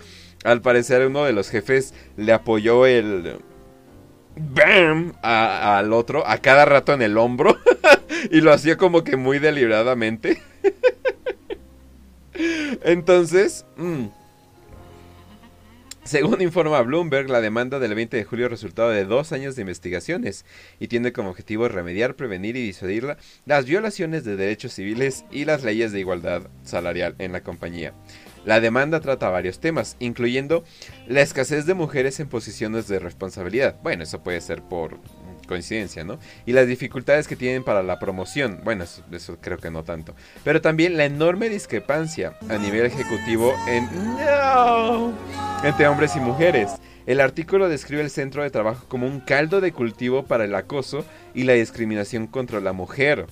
Al 0.45 0.63
parecer 0.63 1.07
uno 1.07 1.25
de 1.25 1.33
los 1.33 1.51
jefes 1.51 1.95
le 2.17 2.33
apoyó 2.33 2.87
el... 2.87 3.39
¡Bam! 4.37 5.13
al 5.23 5.93
otro, 5.93 6.27
a 6.27 6.39
cada 6.39 6.65
rato 6.65 6.93
en 6.93 7.03
el 7.03 7.19
hombro. 7.19 7.59
y 8.31 8.41
lo 8.41 8.53
hacía 8.53 8.77
como 8.77 9.05
que 9.05 9.17
muy 9.17 9.39
deliberadamente. 9.39 10.41
Entonces... 12.85 13.65
Mm, 13.77 14.07
según 16.03 16.41
informa 16.41 16.81
Bloomberg, 16.81 17.29
la 17.29 17.43
demanda 17.43 17.79
del 17.79 17.95
20 17.95 18.17
de 18.17 18.25
julio 18.25 18.49
resultado 18.49 18.89
de 18.89 19.05
dos 19.05 19.33
años 19.33 19.55
de 19.55 19.61
investigaciones 19.61 20.47
y 20.81 20.89
tiene 20.89 21.13
como 21.13 21.29
objetivo 21.31 21.69
remediar, 21.69 22.17
prevenir 22.17 22.57
y 22.57 22.63
disuadir 22.63 23.17
las 23.45 23.67
violaciones 23.67 24.25
de 24.25 24.35
derechos 24.35 24.73
civiles 24.73 25.25
y 25.31 25.45
las 25.45 25.63
leyes 25.63 25.93
de 25.93 26.01
igualdad 26.01 26.49
salarial 26.65 27.15
en 27.19 27.33
la 27.33 27.43
compañía. 27.43 27.93
La 28.47 28.61
demanda 28.61 29.01
trata 29.01 29.29
varios 29.29 29.61
temas, 29.61 29.97
incluyendo 30.01 30.65
la 31.07 31.21
escasez 31.21 31.67
de 31.67 31.75
mujeres 31.75 32.19
en 32.19 32.29
posiciones 32.29 32.89
de 32.89 32.99
responsabilidad. 32.99 33.77
Bueno, 33.83 34.03
eso 34.03 34.23
puede 34.23 34.41
ser 34.41 34.63
por 34.63 34.99
coincidencia, 35.51 36.05
¿no? 36.05 36.21
Y 36.47 36.53
las 36.53 36.69
dificultades 36.69 37.27
que 37.27 37.35
tienen 37.35 37.65
para 37.65 37.83
la 37.83 37.99
promoción. 37.99 38.61
Bueno, 38.63 38.85
eso, 38.85 39.37
creo 39.41 39.59
que 39.59 39.69
no 39.69 39.83
tanto. 39.83 40.15
Pero 40.45 40.61
también 40.61 40.97
la 40.97 41.05
enorme 41.05 41.49
discrepancia 41.49 42.39
a 42.49 42.57
nivel 42.57 42.87
ejecutivo 42.87 43.53
en... 43.67 43.89
entre 45.65 45.89
hombres 45.89 46.15
y 46.15 46.21
mujeres. 46.21 46.71
El 47.07 47.21
artículo 47.21 47.69
describe 47.69 48.03
el 48.03 48.11
centro 48.11 48.45
de 48.45 48.51
trabajo 48.51 48.87
como 48.87 49.09
un 49.09 49.19
caldo 49.19 49.61
de 49.61 49.73
cultivo 49.73 50.25
para 50.25 50.45
el 50.45 50.55
acoso 50.55 51.05
y 51.35 51.43
la 51.43 51.55
discriminación 51.55 52.29
contra 52.29 52.61
la 52.61 52.73
mujer. 52.73 53.27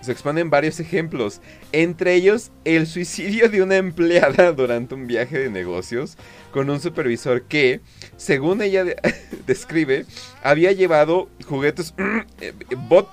Se 0.00 0.12
exponen 0.12 0.48
varios 0.48 0.78
ejemplos, 0.78 1.40
entre 1.72 2.14
ellos 2.14 2.52
el 2.64 2.86
suicidio 2.86 3.48
de 3.48 3.62
una 3.62 3.76
empleada 3.76 4.52
durante 4.52 4.94
un 4.94 5.06
viaje 5.06 5.38
de 5.38 5.50
negocios 5.50 6.16
con 6.52 6.70
un 6.70 6.80
supervisor 6.80 7.42
que, 7.42 7.80
según 8.16 8.62
ella 8.62 8.84
describe, 9.46 10.06
había 10.42 10.72
llevado 10.72 11.28
juguetes 11.44 11.94
eh, 12.40 12.52
bot 12.88 13.08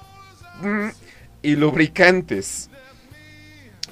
y 1.41 1.55
lubricantes. 1.55 2.69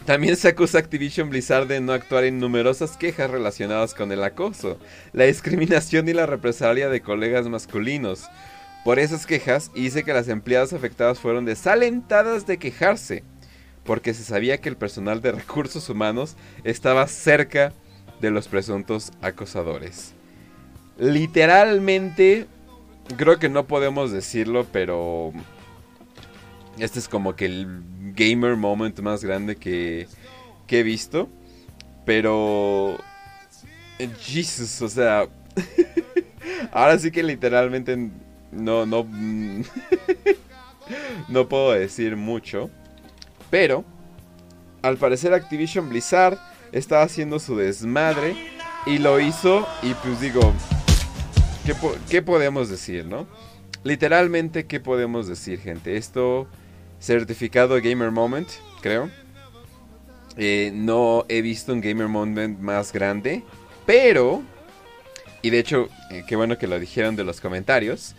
También 0.05 0.35
se 0.35 0.49
acusa 0.49 0.77
a 0.77 0.81
Activision 0.81 1.29
Blizzard 1.29 1.67
de 1.67 1.79
no 1.79 1.93
actuar 1.93 2.25
en 2.25 2.37
numerosas 2.39 2.97
quejas 2.97 3.31
relacionadas 3.31 3.93
con 3.93 4.11
el 4.11 4.21
acoso, 4.23 4.77
la 5.13 5.23
discriminación 5.23 6.09
y 6.09 6.13
la 6.13 6.25
represalia 6.25 6.89
de 6.89 7.01
colegas 7.01 7.47
masculinos 7.47 8.27
por 8.83 8.99
esas 8.99 9.25
quejas 9.25 9.71
y 9.73 9.83
dice 9.83 10.03
que 10.03 10.13
las 10.13 10.27
empleadas 10.27 10.73
afectadas 10.73 11.19
fueron 11.19 11.45
desalentadas 11.45 12.45
de 12.45 12.57
quejarse, 12.57 13.23
porque 13.83 14.13
se 14.13 14.23
sabía 14.23 14.59
que 14.59 14.69
el 14.69 14.77
personal 14.77 15.21
de 15.21 15.31
recursos 15.31 15.89
humanos 15.89 16.35
estaba 16.63 17.07
cerca 17.07 17.73
de 18.21 18.31
los 18.31 18.47
presuntos 18.47 19.11
acosadores. 19.21 20.13
Literalmente, 20.97 22.47
creo 23.17 23.39
que 23.39 23.49
no 23.49 23.65
podemos 23.65 24.11
decirlo, 24.11 24.65
pero 24.71 25.33
este 26.77 26.99
es 26.99 27.07
como 27.07 27.35
que 27.35 27.45
el 27.45 27.83
gamer 28.15 28.55
moment 28.55 28.99
más 28.99 29.23
grande 29.23 29.55
que, 29.55 30.07
que 30.67 30.79
he 30.79 30.83
visto. 30.83 31.29
Pero... 32.05 32.97
Jesus, 34.19 34.81
o 34.81 34.89
sea... 34.89 35.27
ahora 36.71 36.97
sí 36.97 37.11
que 37.11 37.23
literalmente 37.23 38.09
no, 38.55 38.85
no. 38.85 39.05
no 41.27 41.49
puedo 41.49 41.71
decir 41.71 42.15
mucho. 42.15 42.69
Pero, 43.49 43.83
al 44.81 44.97
parecer 44.97 45.33
Activision 45.33 45.89
Blizzard 45.89 46.37
estaba 46.71 47.03
haciendo 47.03 47.39
su 47.39 47.55
desmadre 47.55 48.35
y 48.85 48.97
lo 48.97 49.19
hizo. 49.19 49.67
Y 49.81 49.93
pues 49.95 50.19
digo, 50.19 50.53
¿qué, 52.09 52.21
podemos 52.21 52.69
decir, 52.69 53.05
no? 53.05 53.27
Literalmente, 53.83 54.65
¿qué 54.65 54.79
podemos 54.79 55.27
decir, 55.27 55.59
gente? 55.59 55.97
Esto, 55.97 56.47
certificado 56.99 57.79
Gamer 57.81 58.11
Moment, 58.11 58.49
creo. 58.81 59.09
Eh, 60.35 60.71
no 60.73 61.25
he 61.29 61.41
visto 61.41 61.73
un 61.73 61.81
Gamer 61.81 62.07
Moment 62.07 62.59
más 62.59 62.91
grande, 62.91 63.43
pero, 63.85 64.41
y 65.43 65.51
de 65.51 65.59
hecho, 65.59 65.89
eh, 66.09 66.23
qué 66.27 66.35
bueno 66.35 66.57
que 66.57 66.65
lo 66.65 66.79
dijeron 66.79 67.15
de 67.15 67.23
los 67.23 67.39
comentarios, 67.39 68.15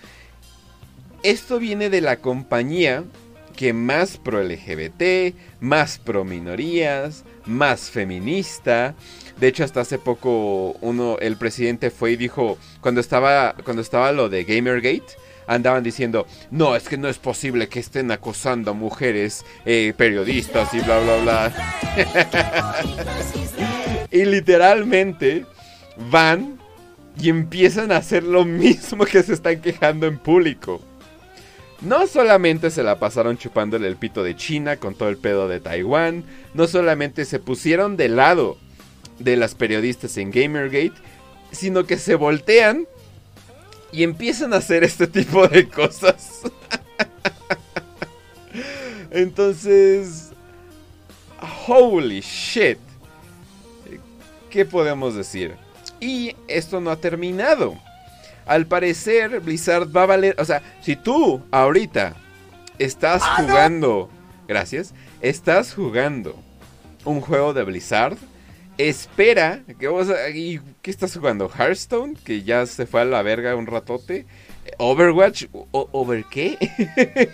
esto 1.24 1.58
viene 1.58 1.90
de 1.90 2.02
la 2.02 2.18
compañía 2.18 3.02
que 3.56 3.72
más 3.72 4.18
pro 4.18 4.42
LGBT, 4.42 5.34
más 5.60 5.98
pro 5.98 6.24
minorías, 6.24 7.24
más 7.46 7.90
feminista. 7.90 8.94
De 9.40 9.48
hecho, 9.48 9.64
hasta 9.64 9.80
hace 9.80 9.98
poco 9.98 10.72
uno, 10.80 11.16
el 11.20 11.36
presidente 11.36 11.90
fue 11.90 12.12
y 12.12 12.16
dijo, 12.16 12.58
cuando 12.80 13.00
estaba, 13.00 13.54
cuando 13.64 13.80
estaba 13.80 14.12
lo 14.12 14.28
de 14.28 14.44
Gamergate, 14.44 15.16
andaban 15.46 15.82
diciendo, 15.82 16.26
no, 16.50 16.76
es 16.76 16.88
que 16.88 16.98
no 16.98 17.08
es 17.08 17.18
posible 17.18 17.68
que 17.68 17.80
estén 17.80 18.10
acosando 18.10 18.72
a 18.72 18.74
mujeres 18.74 19.44
eh, 19.64 19.94
periodistas 19.96 20.74
y 20.74 20.80
bla, 20.80 21.00
bla, 21.00 21.16
bla. 21.22 21.52
y 24.10 24.24
literalmente 24.26 25.46
van 26.10 26.58
y 27.18 27.30
empiezan 27.30 27.92
a 27.92 27.98
hacer 27.98 28.24
lo 28.24 28.44
mismo 28.44 29.04
que 29.04 29.22
se 29.22 29.34
están 29.34 29.60
quejando 29.60 30.06
en 30.06 30.18
público. 30.18 30.80
No 31.84 32.06
solamente 32.06 32.70
se 32.70 32.82
la 32.82 32.98
pasaron 32.98 33.36
chupándole 33.36 33.86
el 33.88 33.96
pito 33.96 34.22
de 34.22 34.34
China 34.34 34.78
con 34.78 34.94
todo 34.94 35.10
el 35.10 35.18
pedo 35.18 35.48
de 35.48 35.60
Taiwán, 35.60 36.24
no 36.54 36.66
solamente 36.66 37.26
se 37.26 37.38
pusieron 37.38 37.98
de 37.98 38.08
lado 38.08 38.56
de 39.18 39.36
las 39.36 39.54
periodistas 39.54 40.16
en 40.16 40.30
Gamergate, 40.30 40.94
sino 41.52 41.84
que 41.84 41.98
se 41.98 42.14
voltean 42.14 42.86
y 43.92 44.02
empiezan 44.02 44.54
a 44.54 44.56
hacer 44.56 44.82
este 44.82 45.06
tipo 45.06 45.46
de 45.46 45.68
cosas. 45.68 46.40
Entonces, 49.10 50.30
holy 51.68 52.20
shit. 52.20 52.78
¿Qué 54.48 54.64
podemos 54.64 55.14
decir? 55.14 55.54
Y 56.00 56.34
esto 56.48 56.80
no 56.80 56.90
ha 56.90 56.96
terminado. 56.96 57.78
Al 58.46 58.66
parecer, 58.66 59.40
Blizzard 59.40 59.94
va 59.94 60.02
a 60.02 60.06
valer. 60.06 60.36
O 60.38 60.44
sea, 60.44 60.62
si 60.80 60.96
tú 60.96 61.42
ahorita 61.50 62.16
estás 62.78 63.22
ah, 63.24 63.36
jugando. 63.40 64.10
Gracias. 64.46 64.94
Estás 65.20 65.74
jugando 65.74 66.36
un 67.04 67.20
juego 67.20 67.54
de 67.54 67.64
Blizzard. 67.64 68.16
Espera. 68.76 69.62
Que 69.78 69.88
vos, 69.88 70.08
¿Y 70.34 70.60
qué 70.82 70.90
estás 70.90 71.16
jugando? 71.16 71.48
¿Hearthstone? 71.48 72.14
Que 72.24 72.42
ya 72.42 72.66
se 72.66 72.86
fue 72.86 73.02
a 73.02 73.04
la 73.04 73.22
verga 73.22 73.54
un 73.56 73.66
ratote. 73.66 74.26
¿Overwatch? 74.78 75.46
¿Over 75.72 76.24
qué? 76.30 76.58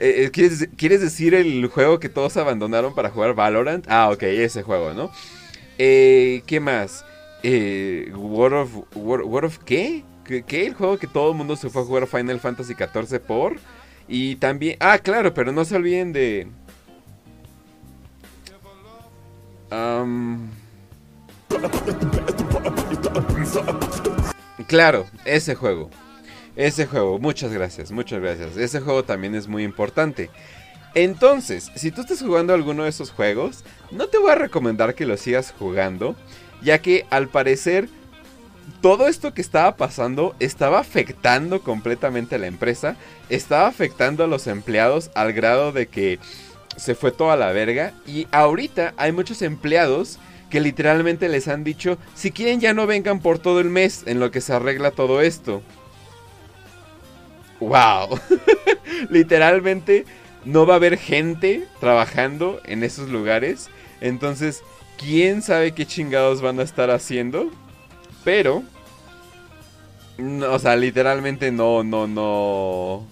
Eh, 0.00 0.26
eh, 0.26 0.30
¿Quieres, 0.30 0.68
¿Quieres, 0.76 1.00
decir 1.00 1.34
el 1.34 1.66
juego 1.66 1.98
que 1.98 2.08
todos 2.08 2.36
abandonaron 2.36 2.94
para 2.94 3.10
jugar 3.10 3.34
Valorant? 3.34 3.84
Ah, 3.88 4.10
ok, 4.10 4.22
ese 4.22 4.62
juego, 4.62 4.94
¿no? 4.94 5.10
Eh, 5.76 6.42
¿Qué 6.46 6.60
más? 6.60 7.04
Eh, 7.42 8.12
World 8.14 8.54
of, 8.54 8.96
World, 8.96 9.44
of 9.44 9.58
qué? 9.64 10.04
¿Qué? 10.28 10.66
El 10.66 10.74
juego 10.74 10.98
que 10.98 11.06
todo 11.06 11.32
el 11.32 11.36
mundo 11.36 11.56
se 11.56 11.70
fue 11.70 11.82
a 11.82 11.84
jugar 11.84 12.06
Final 12.06 12.40
Fantasy 12.40 12.74
XIV 12.74 13.20
por. 13.20 13.56
Y 14.06 14.36
también. 14.36 14.76
Ah, 14.80 14.98
claro, 14.98 15.34
pero 15.34 15.52
no 15.52 15.64
se 15.64 15.76
olviden 15.76 16.12
de. 16.12 16.48
Claro, 24.66 25.06
ese 25.24 25.54
juego. 25.54 25.90
Ese 26.56 26.86
juego, 26.86 27.18
muchas 27.18 27.52
gracias, 27.52 27.92
muchas 27.92 28.20
gracias. 28.20 28.56
Ese 28.56 28.80
juego 28.80 29.04
también 29.04 29.34
es 29.34 29.46
muy 29.46 29.62
importante. 29.62 30.28
Entonces, 30.94 31.70
si 31.76 31.90
tú 31.90 32.00
estás 32.00 32.20
jugando 32.20 32.52
alguno 32.52 32.82
de 32.82 32.88
esos 32.88 33.10
juegos, 33.10 33.64
no 33.92 34.08
te 34.08 34.18
voy 34.18 34.32
a 34.32 34.34
recomendar 34.34 34.94
que 34.94 35.06
lo 35.06 35.16
sigas 35.16 35.54
jugando, 35.56 36.16
ya 36.62 36.80
que 36.80 37.06
al 37.10 37.28
parecer 37.28 37.88
todo 38.80 39.08
esto 39.08 39.34
que 39.34 39.40
estaba 39.40 39.76
pasando 39.76 40.34
estaba 40.40 40.80
afectando 40.80 41.62
completamente 41.62 42.36
a 42.36 42.38
la 42.38 42.46
empresa, 42.46 42.96
estaba 43.28 43.66
afectando 43.66 44.24
a 44.24 44.26
los 44.26 44.46
empleados 44.46 45.10
al 45.14 45.32
grado 45.32 45.72
de 45.72 45.86
que 45.86 46.18
se 46.76 46.94
fue 46.94 47.10
toda 47.10 47.36
la 47.36 47.52
verga 47.52 47.92
y 48.06 48.26
ahorita 48.30 48.94
hay 48.96 49.12
muchos 49.12 49.42
empleados 49.42 50.18
que 50.50 50.60
literalmente 50.60 51.28
les 51.28 51.48
han 51.48 51.64
dicho, 51.64 51.98
si 52.14 52.30
quieren 52.30 52.60
ya 52.60 52.72
no 52.72 52.86
vengan 52.86 53.20
por 53.20 53.38
todo 53.38 53.60
el 53.60 53.68
mes 53.68 54.04
en 54.06 54.20
lo 54.20 54.30
que 54.30 54.40
se 54.40 54.52
arregla 54.52 54.90
todo 54.90 55.20
esto. 55.20 55.62
¡Wow! 57.60 58.18
literalmente 59.10 60.06
no 60.44 60.66
va 60.66 60.74
a 60.74 60.76
haber 60.76 60.96
gente 60.96 61.66
trabajando 61.80 62.60
en 62.64 62.84
esos 62.84 63.08
lugares. 63.08 63.68
Entonces, 64.00 64.62
quién 64.96 65.42
sabe 65.42 65.72
qué 65.72 65.84
chingados 65.84 66.40
van 66.40 66.60
a 66.60 66.62
estar 66.62 66.90
haciendo. 66.90 67.50
Pero, 68.28 68.62
o 70.18 70.58
sea, 70.58 70.76
literalmente 70.76 71.50
no, 71.50 71.82
no, 71.82 72.06
no. 72.06 73.06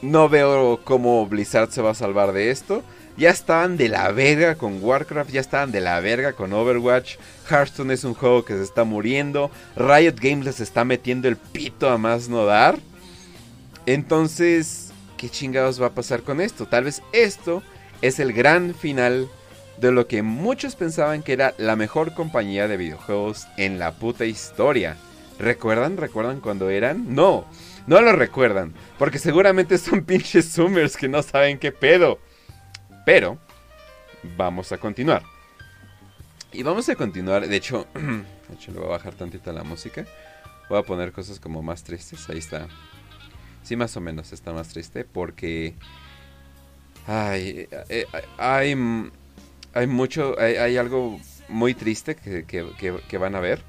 No 0.00 0.28
veo 0.30 0.80
cómo 0.84 1.26
Blizzard 1.26 1.70
se 1.70 1.82
va 1.82 1.90
a 1.90 1.94
salvar 1.94 2.32
de 2.32 2.50
esto. 2.50 2.82
Ya 3.18 3.28
estaban 3.28 3.76
de 3.76 3.90
la 3.90 4.10
verga 4.10 4.54
con 4.54 4.82
Warcraft, 4.82 5.32
ya 5.32 5.42
estaban 5.42 5.70
de 5.70 5.82
la 5.82 6.00
verga 6.00 6.32
con 6.32 6.54
Overwatch. 6.54 7.16
Hearthstone 7.50 7.92
es 7.92 8.04
un 8.04 8.14
juego 8.14 8.42
que 8.42 8.54
se 8.54 8.62
está 8.62 8.84
muriendo. 8.84 9.50
Riot 9.76 10.14
Games 10.18 10.46
les 10.46 10.60
está 10.60 10.86
metiendo 10.86 11.28
el 11.28 11.36
pito 11.36 11.90
a 11.90 11.98
más 11.98 12.30
no 12.30 12.46
dar. 12.46 12.78
Entonces, 13.84 14.92
¿qué 15.18 15.28
chingados 15.28 15.78
va 15.78 15.88
a 15.88 15.94
pasar 15.94 16.22
con 16.22 16.40
esto? 16.40 16.64
Tal 16.64 16.84
vez 16.84 17.02
esto 17.12 17.62
es 18.00 18.18
el 18.18 18.32
gran 18.32 18.74
final 18.74 19.28
de 19.78 19.92
lo 19.92 20.06
que 20.06 20.22
muchos 20.22 20.76
pensaban 20.76 21.22
que 21.22 21.32
era 21.32 21.54
la 21.58 21.76
mejor 21.76 22.14
compañía 22.14 22.68
de 22.68 22.76
videojuegos 22.76 23.46
en 23.56 23.78
la 23.78 23.92
puta 23.92 24.24
historia. 24.24 24.96
¿Recuerdan? 25.38 25.96
¿Recuerdan 25.96 26.40
cuando 26.40 26.70
eran? 26.70 27.14
No, 27.14 27.46
no 27.86 28.00
lo 28.00 28.12
recuerdan, 28.12 28.72
porque 28.98 29.18
seguramente 29.18 29.78
son 29.78 30.04
pinches 30.06 30.52
zoomers 30.52 30.96
que 30.96 31.08
no 31.08 31.22
saben 31.22 31.58
qué 31.58 31.72
pedo. 31.72 32.18
Pero, 33.04 33.38
vamos 34.36 34.70
a 34.72 34.78
continuar. 34.78 35.22
Y 36.52 36.62
vamos 36.62 36.88
a 36.88 36.94
continuar, 36.94 37.48
de 37.48 37.56
hecho, 37.56 37.86
de 37.94 38.54
hecho 38.54 38.72
le 38.72 38.78
voy 38.78 38.88
a 38.88 38.92
bajar 38.92 39.14
tantito 39.14 39.52
la 39.52 39.64
música. 39.64 40.04
Voy 40.68 40.78
a 40.78 40.82
poner 40.82 41.12
cosas 41.12 41.40
como 41.40 41.62
más 41.62 41.82
tristes, 41.82 42.28
ahí 42.28 42.38
está. 42.38 42.68
Sí, 43.62 43.76
más 43.76 43.96
o 43.96 44.00
menos 44.00 44.32
está 44.32 44.52
más 44.52 44.68
triste 44.68 45.04
porque 45.04 45.74
hay, 47.06 47.68
eh, 47.88 48.06
hay, 48.38 48.74
hay 49.74 49.86
mucho, 49.86 50.38
hay, 50.38 50.76
algo 50.76 51.20
muy 51.48 51.74
triste 51.74 52.14
que, 52.16 53.18
van 53.18 53.34
a 53.34 53.40
ver. 53.40 53.62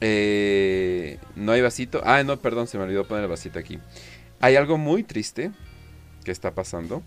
Eh, 0.00 1.18
no 1.34 1.52
hay 1.52 1.60
vasito. 1.60 2.00
Ah, 2.04 2.22
no, 2.22 2.38
perdón, 2.38 2.66
se 2.66 2.78
me 2.78 2.84
olvidó 2.84 3.06
poner 3.06 3.24
el 3.24 3.30
vasito 3.30 3.58
aquí. 3.58 3.78
Hay 4.40 4.56
algo 4.56 4.78
muy 4.78 5.02
triste 5.02 5.50
que 6.24 6.30
está 6.30 6.54
pasando. 6.54 7.02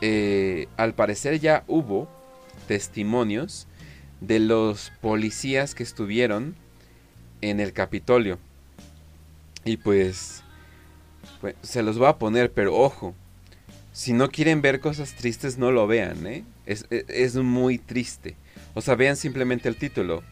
Eh, 0.00 0.68
al 0.76 0.94
parecer 0.94 1.40
ya 1.40 1.64
hubo 1.66 2.08
testimonios 2.66 3.66
de 4.20 4.38
los 4.38 4.92
policías 5.00 5.74
que 5.74 5.82
estuvieron 5.82 6.54
en 7.40 7.60
el 7.60 7.72
Capitolio. 7.72 8.38
Y 9.64 9.76
pues 9.76 10.42
pues, 11.40 11.54
se 11.62 11.82
los 11.82 11.98
voy 11.98 12.08
a 12.08 12.18
poner, 12.18 12.52
pero 12.52 12.76
ojo. 12.76 13.14
Si 13.92 14.12
no 14.12 14.30
quieren 14.30 14.62
ver 14.62 14.80
cosas 14.80 15.14
tristes, 15.14 15.58
no 15.58 15.72
lo 15.72 15.86
vean, 15.86 16.26
¿eh? 16.26 16.44
Es, 16.66 16.86
es, 16.90 17.34
muy 17.36 17.78
triste. 17.78 18.36
O 18.74 18.80
sea, 18.80 18.94
vean 18.94 19.16
simplemente 19.16 19.68
el 19.68 19.76
título. 19.76 20.22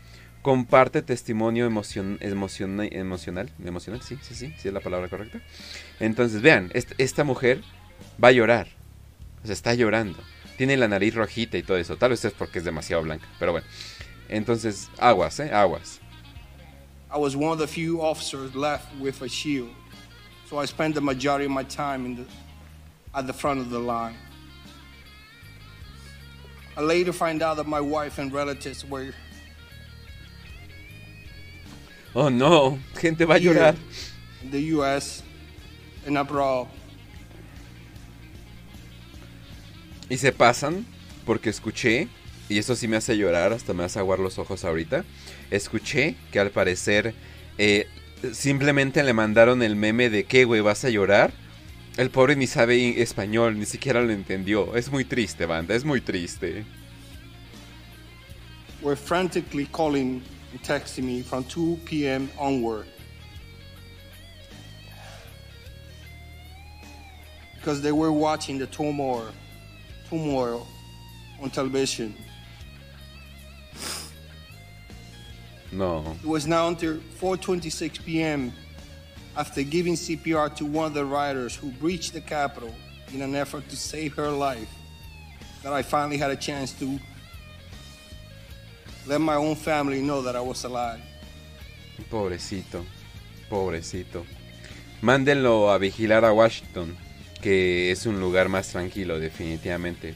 Comparte 0.42 1.03
testimonio 1.03 1.66
emocion, 1.66 2.19
emocional. 2.21 3.51
Emocional, 3.64 4.03
sí, 4.03 4.19
sí, 4.23 4.35
sí, 4.35 4.55
sí 4.59 4.69
es 4.69 4.75
la 4.75 4.81
palabra 4.81 5.09
correcta. 5.09 5.40
Entonces, 5.99 6.42
vean, 6.42 6.71
esta 6.99 7.25
mujer 7.25 7.62
va 8.23 8.29
a 8.29 8.33
llorar. 8.33 8.69
O 9.42 9.47
sea, 9.47 9.55
está 9.55 9.75
llorando. 9.75 10.19
Tiene 10.57 10.77
la 10.77 10.88
nariz 10.88 11.14
rojita 11.14 11.59
y 11.59 11.62
todo 11.62 11.77
eso. 11.77 11.97
Tal 11.97 12.11
vez 12.11 12.25
es 12.25 12.33
porque 12.33 12.61
es 12.61 12.64
demasiado 12.64 13.03
blanca, 13.03 13.27
pero 13.38 13.53
bueno. 13.53 13.66
Entonces, 14.29 14.90
aguas, 14.99 15.40
¿eh? 15.40 15.53
Aguas. 15.53 16.01
I 17.12 17.19
was 17.19 17.35
one 17.35 17.53
of 17.53 17.59
the 17.59 17.66
few 17.66 18.01
officers 18.01 18.55
left 18.55 18.87
with 19.01 19.23
a 19.23 19.29
shield. 19.29 19.71
So 20.49 20.61
I 20.61 20.66
spend 20.66 20.95
the 20.95 21.01
majority 21.01 21.47
of 21.47 21.53
my 21.53 21.64
time 21.64 22.05
in 22.05 22.16
the, 22.16 22.25
at 23.16 23.26
the 23.26 23.33
front 23.33 23.61
of 23.61 23.70
the 23.70 23.79
line. 23.79 24.14
I 26.76 26.83
later 26.83 27.12
find 27.12 27.42
out 27.42 27.57
that 27.57 27.66
my 27.66 27.81
wife 27.81 28.18
and 28.18 28.31
relatives 28.33 28.85
were. 28.85 29.14
Oh 32.14 32.29
no, 32.29 32.79
gente 32.94 33.24
va 33.24 33.35
a 33.35 33.40
llorar. 33.40 33.74
In 34.42 34.50
the 34.50 34.61
US 34.76 35.22
and 36.07 36.18
abroad. 36.18 36.68
Y 40.09 40.18
se 40.18 40.31
pasan 40.33 40.85
porque 41.24 41.50
escuché, 41.50 42.09
y 42.48 42.59
eso 42.59 42.76
sí 42.76 42.87
me 42.87 42.96
hace 42.96 43.16
llorar, 43.16 43.52
hasta 43.52 43.72
me 43.72 43.83
hace 43.83 43.98
aguar 43.98 44.18
los 44.18 44.38
ojos 44.38 44.64
ahorita. 44.64 45.05
Escuché 45.50 46.14
que 46.31 46.38
al 46.38 46.50
parecer 46.50 47.14
eh, 47.59 47.88
simplemente 48.33 49.02
le 49.02 49.14
mandaron 49.14 49.62
el 49.62 49.74
meme 49.74 50.11
de 50.11 50.24
que, 50.24 50.44
güey, 50.44 50.61
vas 50.61 50.85
a 50.85 50.90
llorar. 50.90 51.33
El 51.97 52.11
pobre 52.11 52.37
ni 52.37 52.47
sabe 52.47 53.01
español, 53.01 53.59
ni 53.59 53.65
siquiera 53.65 54.03
lo 54.03 54.13
entendió. 54.13 54.77
Es 54.77 54.91
muy 54.91 55.05
triste, 55.05 55.47
banda, 55.47 55.75
es 55.75 55.83
muy 55.83 56.03
triste. 56.03 56.65
We're 58.83 58.97
frantically 58.97 59.67
calling 59.73 60.23
and 60.53 60.63
texting 60.63 61.05
me 61.05 61.23
from 61.23 61.45
2 61.45 61.79
p.m. 61.87 62.29
onward. 62.39 62.87
Because 67.55 67.81
they 67.81 67.93
were 67.93 68.13
watching 68.13 68.59
the 68.59 68.67
turmoil, 68.67 69.33
turmoil 70.11 70.67
on 71.43 71.49
television. 71.49 72.15
No. 75.73 76.05
It 76.23 76.29
was 76.29 76.47
now 76.47 76.69
until 76.69 76.99
4:26 77.21 78.05
p.m. 78.05 78.53
after 79.37 79.62
giving 79.62 79.94
CPR 79.94 80.55
to 80.57 80.64
one 80.64 80.87
of 80.87 80.94
the 80.94 81.05
riders 81.05 81.55
who 81.55 81.70
breached 81.70 82.12
the 82.12 82.20
Capitol 82.20 82.75
in 83.12 83.22
an 83.22 83.35
effort 83.35 83.68
to 83.68 83.77
save 83.77 84.14
her 84.14 84.31
life 84.31 84.68
that 85.62 85.72
I 85.72 85.83
finally 85.83 86.18
had 86.18 86.31
a 86.31 86.37
chance 86.37 86.72
to 86.79 86.99
let 89.07 89.20
my 89.20 89.35
own 89.35 89.57
family 89.57 90.01
know 90.01 90.22
that 90.22 90.37
I 90.37 90.40
was 90.40 90.64
alive. 90.64 91.01
Pobrecito, 92.11 92.85
pobrecito. 93.49 94.25
Mándenlo 95.03 95.70
a 95.70 95.79
vigilar 95.79 96.25
a 96.25 96.33
Washington, 96.33 96.96
que 97.40 97.90
es 97.90 98.07
un 98.07 98.20
lugar 98.20 98.49
más 98.49 98.68
tranquilo, 98.68 99.18
definitivamente. 99.18 100.14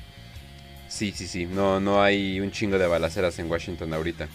Sí, 0.88 1.12
sí, 1.12 1.28
sí. 1.28 1.46
No, 1.46 1.80
no 1.80 2.02
hay 2.02 2.40
un 2.40 2.50
chingo 2.50 2.78
de 2.78 2.86
balaceras 2.86 3.38
en 3.38 3.50
Washington 3.50 3.94
ahorita. 3.94 4.28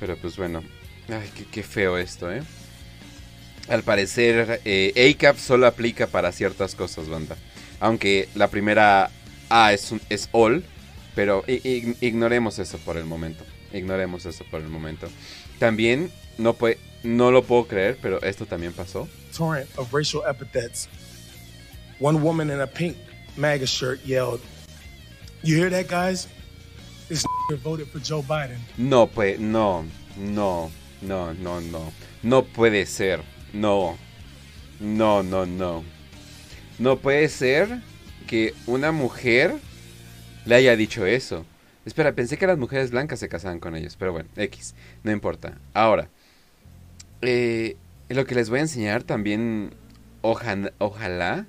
Pero 0.00 0.16
pues 0.16 0.36
bueno, 0.36 0.62
ay, 1.08 1.30
qué, 1.50 1.62
feo 1.62 1.96
esto, 1.96 2.30
¿eh? 2.30 2.42
Al 3.68 3.82
parecer, 3.82 4.60
eh, 4.64 5.14
ACAP 5.16 5.38
solo 5.38 5.66
aplica 5.66 6.06
para 6.06 6.30
ciertas 6.32 6.74
cosas, 6.74 7.08
banda. 7.08 7.36
Aunque 7.80 8.28
la 8.34 8.48
primera 8.48 9.10
ah, 9.50 9.72
es, 9.72 9.90
un, 9.90 10.00
es 10.08 10.28
all, 10.32 10.64
pero 11.14 11.44
ignoremos 11.48 12.58
eso 12.58 12.78
por 12.78 12.96
el 12.96 13.04
momento. 13.04 13.44
Ignoremos 13.72 14.24
eso 14.26 14.44
por 14.50 14.60
el 14.60 14.68
momento. 14.68 15.08
También 15.58 16.10
no 16.38 16.54
puede, 16.54 16.78
no 17.02 17.30
lo 17.30 17.42
puedo 17.42 17.66
creer, 17.66 17.98
pero 18.00 18.22
esto 18.22 18.46
también 18.46 18.72
pasó. 18.72 19.08
Torrent 19.36 19.68
of 19.76 19.92
racial 19.92 20.22
epithets. 20.28 20.88
One 21.98 22.20
woman 22.20 22.50
in 22.50 22.60
a 22.60 22.66
pink 22.66 22.96
MAGA 23.36 23.66
shirt 23.66 24.00
yelled, 24.04 24.40
"You 25.42 25.56
hear 25.56 25.70
that, 25.70 25.88
guys? 25.88 26.28
This 27.08 27.24
voted 27.62 27.88
for 27.88 28.00
Joe 28.00 28.22
Biden." 28.22 28.58
No, 28.76 29.06
pues, 29.06 29.38
no, 29.38 29.84
no, 30.16 30.70
no, 31.00 31.32
no, 31.32 31.60
no, 31.60 31.92
no 32.22 32.42
puede 32.44 32.86
ser. 32.86 33.22
No, 33.56 33.96
no, 34.80 35.22
no, 35.22 35.46
no. 35.46 35.82
No 36.78 36.98
puede 36.98 37.28
ser 37.28 37.80
que 38.26 38.52
una 38.66 38.92
mujer 38.92 39.54
le 40.44 40.56
haya 40.56 40.76
dicho 40.76 41.06
eso. 41.06 41.46
Espera, 41.86 42.12
pensé 42.12 42.36
que 42.36 42.46
las 42.46 42.58
mujeres 42.58 42.90
blancas 42.90 43.18
se 43.18 43.28
casaban 43.28 43.60
con 43.60 43.74
ellos, 43.74 43.96
pero 43.96 44.12
bueno, 44.12 44.28
X, 44.36 44.74
no 45.04 45.10
importa. 45.10 45.58
Ahora, 45.72 46.10
eh, 47.22 47.76
lo 48.10 48.26
que 48.26 48.34
les 48.34 48.50
voy 48.50 48.58
a 48.58 48.62
enseñar 48.62 49.04
también, 49.04 49.72
ojalá 50.20 51.46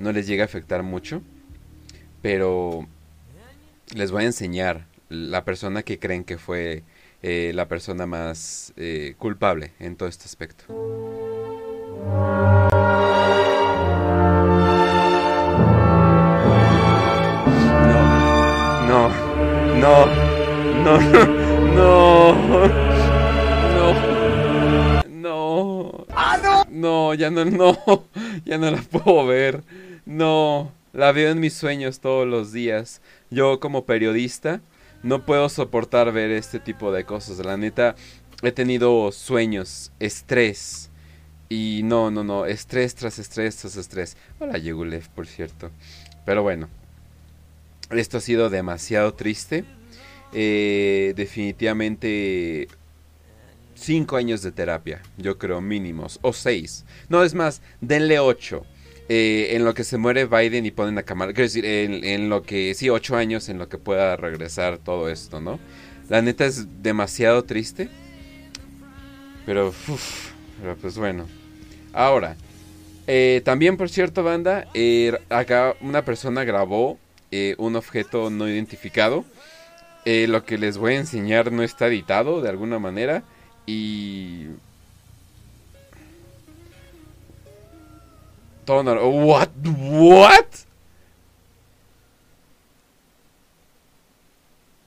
no 0.00 0.12
les 0.12 0.26
llegue 0.26 0.42
a 0.42 0.46
afectar 0.46 0.82
mucho, 0.82 1.22
pero 2.20 2.88
les 3.94 4.10
voy 4.10 4.24
a 4.24 4.26
enseñar 4.26 4.86
la 5.08 5.44
persona 5.44 5.84
que 5.84 6.00
creen 6.00 6.24
que 6.24 6.38
fue 6.38 6.82
eh, 7.22 7.52
la 7.54 7.66
persona 7.68 8.06
más 8.06 8.72
eh, 8.76 9.14
culpable 9.18 9.72
en 9.78 9.96
todo 9.96 10.08
este 10.08 10.24
aspecto. 10.24 10.64
No, 18.88 19.08
no, 19.80 20.06
no, 20.84 21.00
no, 21.74 22.34
no, 23.74 25.04
no, 25.10 26.66
no, 26.70 27.14
ya 27.14 27.30
no, 27.30 27.44
no, 27.44 28.04
ya 28.44 28.58
no 28.58 28.70
la 28.70 28.82
puedo 28.82 29.26
ver, 29.26 29.64
no, 30.04 30.72
la 30.92 31.12
veo 31.12 31.30
en 31.30 31.40
mis 31.40 31.54
sueños 31.54 32.00
todos 32.00 32.26
los 32.26 32.52
días. 32.52 33.00
Yo 33.30 33.58
como 33.60 33.84
periodista 33.84 34.60
no 35.06 35.24
puedo 35.24 35.48
soportar 35.48 36.12
ver 36.12 36.32
este 36.32 36.58
tipo 36.58 36.90
de 36.90 37.04
cosas. 37.04 37.38
La 37.38 37.56
neta, 37.56 37.94
he 38.42 38.50
tenido 38.50 39.12
sueños, 39.12 39.92
estrés. 40.00 40.90
Y 41.48 41.82
no, 41.84 42.10
no, 42.10 42.24
no, 42.24 42.44
estrés 42.44 42.96
tras 42.96 43.20
estrés 43.20 43.56
tras 43.56 43.76
estrés. 43.76 44.16
Hola, 44.40 44.58
Yegulev, 44.58 45.08
por 45.10 45.28
cierto. 45.28 45.70
Pero 46.24 46.42
bueno, 46.42 46.68
esto 47.90 48.18
ha 48.18 48.20
sido 48.20 48.50
demasiado 48.50 49.14
triste. 49.14 49.64
Eh, 50.32 51.12
definitivamente 51.14 52.66
cinco 53.76 54.16
años 54.16 54.42
de 54.42 54.50
terapia, 54.50 55.02
yo 55.18 55.38
creo 55.38 55.60
mínimos, 55.60 56.18
o 56.22 56.32
seis. 56.32 56.84
No, 57.08 57.22
es 57.22 57.32
más, 57.32 57.62
denle 57.80 58.18
ocho. 58.18 58.66
Eh, 59.08 59.54
en 59.54 59.64
lo 59.64 59.72
que 59.74 59.84
se 59.84 59.98
muere 59.98 60.26
Biden 60.26 60.66
y 60.66 60.72
ponen 60.72 60.98
a 60.98 61.04
Kamala, 61.04 61.32
quiero 61.32 61.44
decir, 61.44 61.64
en, 61.64 62.28
lo 62.28 62.42
que, 62.42 62.74
sí, 62.74 62.90
ocho 62.90 63.16
años 63.16 63.48
en 63.48 63.58
lo 63.58 63.68
que 63.68 63.78
pueda 63.78 64.16
regresar 64.16 64.78
todo 64.78 65.08
esto, 65.08 65.40
¿no? 65.40 65.60
La 66.08 66.22
neta 66.22 66.44
es 66.44 66.82
demasiado 66.82 67.44
triste. 67.44 67.88
Pero, 69.44 69.72
pero 70.60 70.76
pues 70.76 70.98
bueno. 70.98 71.26
Ahora, 71.92 72.36
eh, 73.06 73.42
también 73.44 73.76
por 73.76 73.88
cierto, 73.88 74.22
banda, 74.24 74.66
acá 75.30 75.74
una 75.80 76.04
persona 76.04 76.44
grabó 76.44 76.98
eh, 77.30 77.54
un 77.58 77.76
objeto 77.76 78.30
no 78.30 78.48
identificado. 78.48 79.24
Eh, 80.04 80.26
lo 80.28 80.44
que 80.44 80.58
les 80.58 80.78
voy 80.78 80.94
a 80.94 80.98
enseñar 80.98 81.50
no 81.50 81.62
está 81.62 81.88
editado 81.88 82.40
de 82.40 82.48
alguna 82.48 82.78
manera. 82.78 83.24
Y... 83.66 84.46
Todo 88.66 88.82
What? 89.08 89.50
What? 89.64 90.66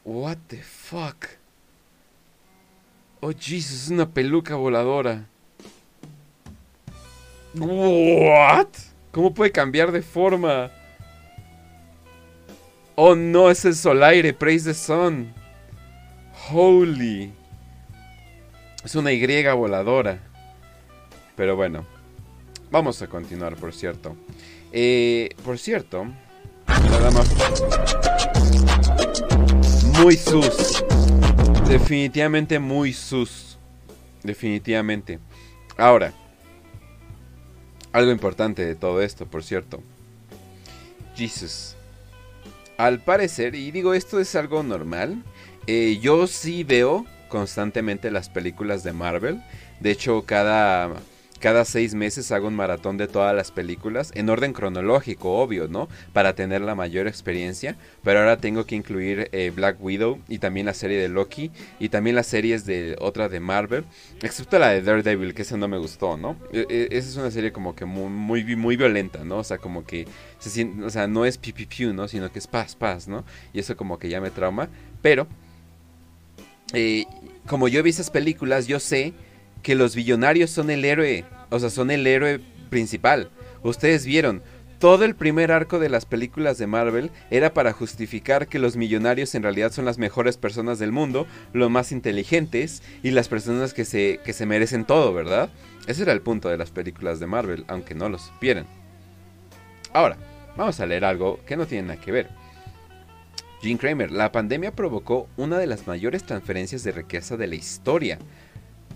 What 0.03 0.37
the 0.49 0.61
fuck? 0.61 1.27
Oh 3.21 3.31
Jesus, 3.31 3.83
es 3.83 3.89
una 3.89 4.05
peluca 4.05 4.55
voladora. 4.55 5.25
What? 7.55 8.67
¿Cómo 9.11 9.33
puede 9.33 9.51
cambiar 9.51 9.91
de 9.91 10.01
forma? 10.01 10.71
Oh 12.95 13.15
no, 13.15 13.49
es 13.49 13.63
el 13.63 13.75
Solaire, 13.75 14.33
praise 14.33 14.65
the 14.65 14.73
sun. 14.73 15.33
Holy. 16.51 17.31
Es 18.83 18.93
una 18.95 19.13
Y 19.13 19.43
voladora. 19.53 20.19
Pero 21.37 21.55
bueno, 21.55 21.85
vamos 22.71 23.01
a 23.01 23.07
continuar, 23.07 23.55
por 23.55 23.73
cierto. 23.73 24.15
Eh, 24.71 25.29
por 25.43 25.57
cierto, 25.57 26.05
nada 26.67 27.11
más. 27.11 27.29
Muy 29.99 30.15
sus. 30.15 30.83
Definitivamente 31.67 32.59
muy 32.59 32.93
sus. 32.93 33.57
Definitivamente. 34.23 35.19
Ahora, 35.77 36.13
algo 37.91 38.11
importante 38.11 38.65
de 38.65 38.75
todo 38.75 39.01
esto, 39.01 39.25
por 39.25 39.43
cierto. 39.43 39.81
Jesus 41.15 41.75
al 42.79 42.99
parecer, 43.01 43.55
y 43.55 43.71
digo 43.71 43.93
esto 43.93 44.21
es 44.21 44.35
algo 44.35 44.63
normal, 44.63 45.21
eh, 45.67 45.99
yo 46.01 46.27
sí 46.27 46.63
veo 46.63 47.05
constantemente 47.27 48.09
las 48.09 48.29
películas 48.29 48.85
de 48.85 48.93
Marvel. 48.93 49.43
De 49.81 49.91
hecho, 49.91 50.23
cada, 50.25 50.89
cada 51.39 51.65
seis 51.65 51.95
meses 51.95 52.31
hago 52.31 52.47
un 52.47 52.55
maratón 52.55 52.97
de 52.97 53.07
todas 53.07 53.35
las 53.35 53.51
películas, 53.51 54.11
en 54.15 54.29
orden 54.29 54.53
cronológico, 54.53 55.39
obvio, 55.39 55.67
¿no? 55.67 55.87
Para 56.13 56.35
tener 56.35 56.61
la 56.61 56.75
mayor 56.75 57.07
experiencia. 57.07 57.77
Pero 58.03 58.19
ahora 58.19 58.37
tengo 58.37 58.65
que 58.65 58.75
incluir 58.75 59.29
eh, 59.31 59.51
Black 59.55 59.77
Widow 59.81 60.19
y 60.27 60.39
también 60.39 60.65
la 60.65 60.73
serie 60.73 60.99
de 60.99 61.09
Loki 61.09 61.51
y 61.79 61.89
también 61.89 62.15
las 62.15 62.27
series 62.27 62.65
de 62.65 62.95
otra 62.99 63.29
de 63.29 63.39
Marvel, 63.39 63.85
excepto 64.21 64.59
la 64.59 64.69
de 64.69 64.81
Daredevil, 64.81 65.33
que 65.33 65.41
esa 65.43 65.57
no 65.57 65.67
me 65.67 65.77
gustó, 65.77 66.17
¿no? 66.17 66.35
E, 66.51 66.65
e, 66.69 66.87
esa 66.91 67.09
es 67.09 67.15
una 67.15 67.31
serie 67.31 67.51
como 67.51 67.75
que 67.75 67.85
muy, 67.85 68.09
muy, 68.09 68.55
muy 68.55 68.77
violenta, 68.77 69.23
¿no? 69.23 69.37
O 69.37 69.43
sea, 69.43 69.57
como 69.57 69.85
que 69.85 70.07
o 70.83 70.89
sea, 70.89 71.07
no 71.07 71.25
es 71.25 71.37
piu, 71.37 71.93
¿no? 71.93 72.07
Sino 72.07 72.31
que 72.31 72.39
es 72.39 72.47
paz, 72.47 72.75
paz, 72.75 73.07
¿no? 73.07 73.23
Y 73.53 73.59
eso 73.59 73.75
como 73.75 73.99
que 73.99 74.09
ya 74.09 74.21
me 74.21 74.31
trauma. 74.31 74.69
Pero, 75.01 75.27
eh, 76.73 77.05
como 77.47 77.67
yo 77.67 77.83
vi 77.83 77.89
esas 77.89 78.09
películas, 78.09 78.67
yo 78.67 78.79
sé 78.79 79.13
que 79.61 79.75
los 79.75 79.95
billonarios 79.95 80.49
son 80.49 80.69
el 80.69 80.85
héroe, 80.85 81.25
o 81.49 81.59
sea, 81.59 81.69
son 81.69 81.91
el 81.91 82.05
héroe 82.07 82.39
principal. 82.69 83.29
Ustedes 83.63 84.05
vieron, 84.05 84.41
todo 84.79 85.03
el 85.03 85.15
primer 85.15 85.51
arco 85.51 85.79
de 85.79 85.89
las 85.89 86.05
películas 86.05 86.57
de 86.57 86.67
Marvel 86.67 87.11
era 87.29 87.53
para 87.53 87.73
justificar 87.73 88.47
que 88.47 88.59
los 88.59 88.77
millonarios 88.77 89.35
en 89.35 89.43
realidad 89.43 89.71
son 89.71 89.85
las 89.85 89.97
mejores 89.97 90.37
personas 90.37 90.79
del 90.79 90.91
mundo, 90.91 91.27
los 91.53 91.69
más 91.69 91.91
inteligentes 91.91 92.81
y 93.03 93.11
las 93.11 93.27
personas 93.27 93.73
que 93.73 93.85
se, 93.85 94.19
que 94.23 94.33
se 94.33 94.45
merecen 94.45 94.85
todo, 94.85 95.13
¿verdad? 95.13 95.49
Ese 95.87 96.03
era 96.03 96.13
el 96.13 96.21
punto 96.21 96.49
de 96.49 96.57
las 96.57 96.71
películas 96.71 97.19
de 97.19 97.27
Marvel, 97.27 97.65
aunque 97.67 97.95
no 97.95 98.07
lo 98.07 98.17
supieran. 98.17 98.65
Ahora, 99.91 100.17
Vamos 100.59 100.77
a 100.81 100.85
leer 100.85 101.05
algo 101.05 101.39
que 101.45 101.55
no 101.55 101.65
tiene 101.65 101.87
nada 101.87 102.01
que 102.01 102.11
ver. 102.11 102.27
Jim 103.61 103.77
Kramer, 103.77 104.11
la 104.11 104.33
pandemia 104.33 104.75
provocó 104.75 105.29
una 105.37 105.57
de 105.57 105.67
las 105.67 105.87
mayores 105.87 106.25
transferencias 106.25 106.83
de 106.83 106.91
riqueza 106.91 107.37
de 107.37 107.47
la 107.47 107.55
historia. 107.55 108.19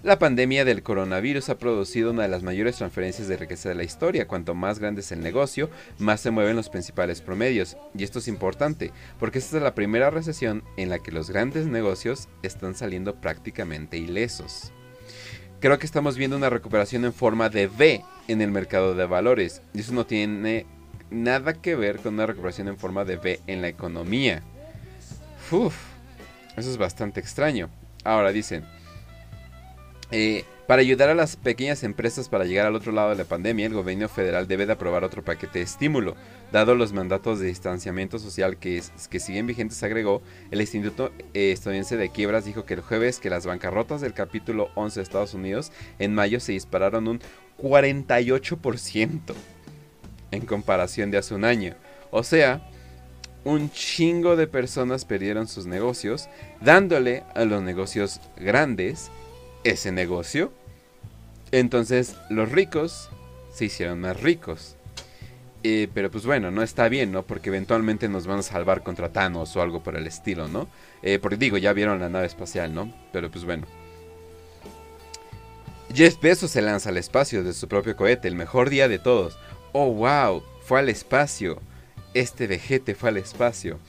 La 0.04 0.20
pandemia 0.20 0.66
del 0.66 0.84
coronavirus 0.84 1.48
ha 1.48 1.58
producido 1.58 2.12
una 2.12 2.24
de 2.24 2.28
las 2.28 2.44
mayores 2.44 2.76
transferencias 2.76 3.30
de 3.30 3.38
riqueza 3.38 3.70
de 3.70 3.76
la 3.76 3.86
historia. 3.86 4.28
Cuanto 4.28 4.54
más 4.54 4.80
grande 4.80 5.00
es 5.00 5.14
el 5.14 5.22
negocio, 5.22 5.70
más 5.98 6.20
se 6.20 6.30
mueven 6.30 6.58
los 6.58 6.68
principales 6.68 7.22
promedios. 7.22 7.78
Y 7.98 8.04
esto 8.04 8.20
es 8.20 8.28
importante, 8.28 8.92
porque 9.18 9.40
esta 9.40 9.56
es 9.56 9.64
la 9.64 9.76
primera 9.76 10.10
recesión 10.10 10.62
en 10.76 10.90
la 10.90 11.00
que 11.00 11.14
los 11.14 11.30
grandes 11.30 11.68
negocios 11.68 12.28
están 12.42 12.76
saliendo 12.76 13.22
prácticamente 13.22 13.98
ilesos. 13.98 14.74
Creo 15.62 15.80
que 15.80 15.86
estamos 15.86 16.18
viendo 16.18 16.36
una 16.36 16.50
recuperación 16.50 17.06
en 17.06 17.14
forma 17.14 17.48
de 17.48 17.68
V 17.68 18.04
en 18.28 18.42
el 18.42 18.52
mercado 18.52 18.96
de 18.96 19.06
valores. 19.06 19.62
Y 19.74 19.80
eso 19.80 19.94
no 19.94 20.06
tiene 20.06 20.66
nada 21.12 21.54
que 21.54 21.78
ver 21.78 22.00
con 22.00 22.16
una 22.16 22.26
recuperación 22.26 22.68
en 22.68 22.78
forma 22.78 23.06
de 23.06 23.16
V 23.16 23.40
en 23.48 23.62
la 23.62 23.70
economía. 23.70 24.44
Uf, 25.50 25.78
eso 26.58 26.70
es 26.70 26.78
bastante 26.78 27.22
extraño. 27.22 27.70
Ahora 28.04 28.34
dicen, 28.34 28.66
eh, 30.16 30.46
para 30.68 30.82
ayudar 30.82 31.10
a 31.10 31.16
las 31.16 31.38
pequeñas 31.38 31.84
empresas 31.84 32.30
para 32.30 32.46
llegar 32.46 32.68
al 32.68 32.76
otro 32.76 32.92
lado 32.92 33.10
de 33.10 33.16
la 33.16 33.24
pandemia, 33.24 33.66
el 33.66 33.74
gobierno 33.74 34.08
federal 34.08 34.48
debe 34.48 34.68
de 34.68 34.74
aprobar 34.74 35.04
otro 35.04 35.24
paquete 35.24 35.58
de 35.58 35.66
estímulo. 35.66 36.16
Dado 36.52 36.76
los 36.76 36.94
mandatos 36.94 37.40
de 37.40 37.48
distanciamiento 37.48 38.20
social 38.20 38.58
que, 38.58 38.84
que 39.10 39.20
siguen 39.20 39.48
vigentes, 39.48 39.82
agregó, 39.82 40.22
el 40.52 40.62
Instituto 40.62 41.12
eh, 41.34 41.52
Estadounidense 41.52 41.98
de 41.98 42.10
Quiebras 42.10 42.46
dijo 42.46 42.64
que 42.64 42.76
el 42.76 42.82
jueves 42.82 43.20
que 43.20 43.32
las 43.32 43.48
bancarrotas 43.48 44.02
del 44.02 44.14
capítulo 44.14 44.70
11 44.76 45.00
de 45.00 45.04
Estados 45.04 45.34
Unidos 45.34 45.72
en 45.98 46.14
mayo 46.14 46.40
se 46.40 46.52
dispararon 46.52 47.08
un 47.08 47.20
48% 47.58 49.20
en 50.30 50.46
comparación 50.46 51.10
de 51.10 51.18
hace 51.18 51.34
un 51.34 51.44
año. 51.44 51.74
O 52.12 52.22
sea, 52.22 52.70
un 53.46 53.72
chingo 53.72 54.36
de 54.36 54.46
personas 54.46 55.06
perdieron 55.06 55.48
sus 55.48 55.66
negocios, 55.66 56.30
dándole 56.62 57.24
a 57.34 57.46
los 57.46 57.64
negocios 57.64 58.22
grandes 58.38 59.10
ese 59.64 59.92
negocio. 59.92 60.52
Entonces 61.52 62.16
los 62.30 62.52
ricos 62.52 63.10
se 63.54 63.66
hicieron 63.66 64.02
más 64.02 64.22
ricos. 64.22 64.76
Eh, 65.66 65.88
pero 65.94 66.12
pues 66.12 66.26
bueno, 66.26 66.52
no 66.52 66.62
está 66.62 66.90
bien, 66.90 67.14
¿no? 67.14 67.24
Porque 67.24 67.50
eventualmente 67.50 68.10
nos 68.10 68.28
van 68.28 68.40
a 68.40 68.44
salvar 68.44 68.84
contra 68.84 69.14
Thanos 69.14 69.56
o 69.56 69.62
algo 69.62 69.82
por 69.82 69.96
el 69.96 70.06
estilo, 70.08 70.50
¿no? 70.50 70.68
Eh, 71.02 71.20
porque 71.22 71.38
digo, 71.38 71.58
ya 71.58 71.72
vieron 71.72 72.02
la 72.02 72.10
nave 72.10 72.26
espacial, 72.26 72.74
¿no? 72.74 72.94
Pero 73.14 73.32
pues 73.32 73.46
bueno. 73.46 73.66
Jeff 75.94 76.20
Bezos 76.20 76.52
se 76.52 76.62
lanza 76.62 76.90
al 76.90 76.98
espacio 76.98 77.44
de 77.44 77.54
su 77.54 77.68
propio 77.68 77.96
cohete, 77.96 78.28
el 78.28 78.36
mejor 78.36 78.70
día 78.70 78.88
de 78.90 79.00
todos. 79.00 79.38
Oh, 79.72 79.92
wow, 79.94 80.44
fue 80.66 80.80
al 80.80 80.90
espacio. 80.90 81.62
Este 82.14 82.48
vejete 82.48 82.96
fue 82.96 83.10
al 83.10 83.18
espacio. 83.18 83.80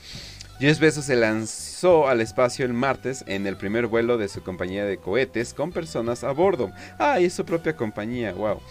Jeff 0.57 0.79
Bezos 0.79 1.03
se 1.03 1.17
lanzó 1.17 2.07
al 2.07 2.21
espacio 2.21 2.65
el 2.65 2.71
martes 2.71 3.25
en 3.27 3.45
el 3.45 3.57
primer 3.57 3.87
vuelo 3.87 4.17
de 4.17 4.29
su 4.29 4.41
compañía 4.41 4.85
de 4.85 4.97
cohetes 4.97 5.53
con 5.53 5.73
personas 5.73 6.23
a 6.23 6.31
bordo. 6.31 6.71
Ah, 6.97 7.19
y 7.19 7.29
su 7.29 7.43
propia 7.43 7.75
compañía, 7.75 8.31
wow. 8.31 8.61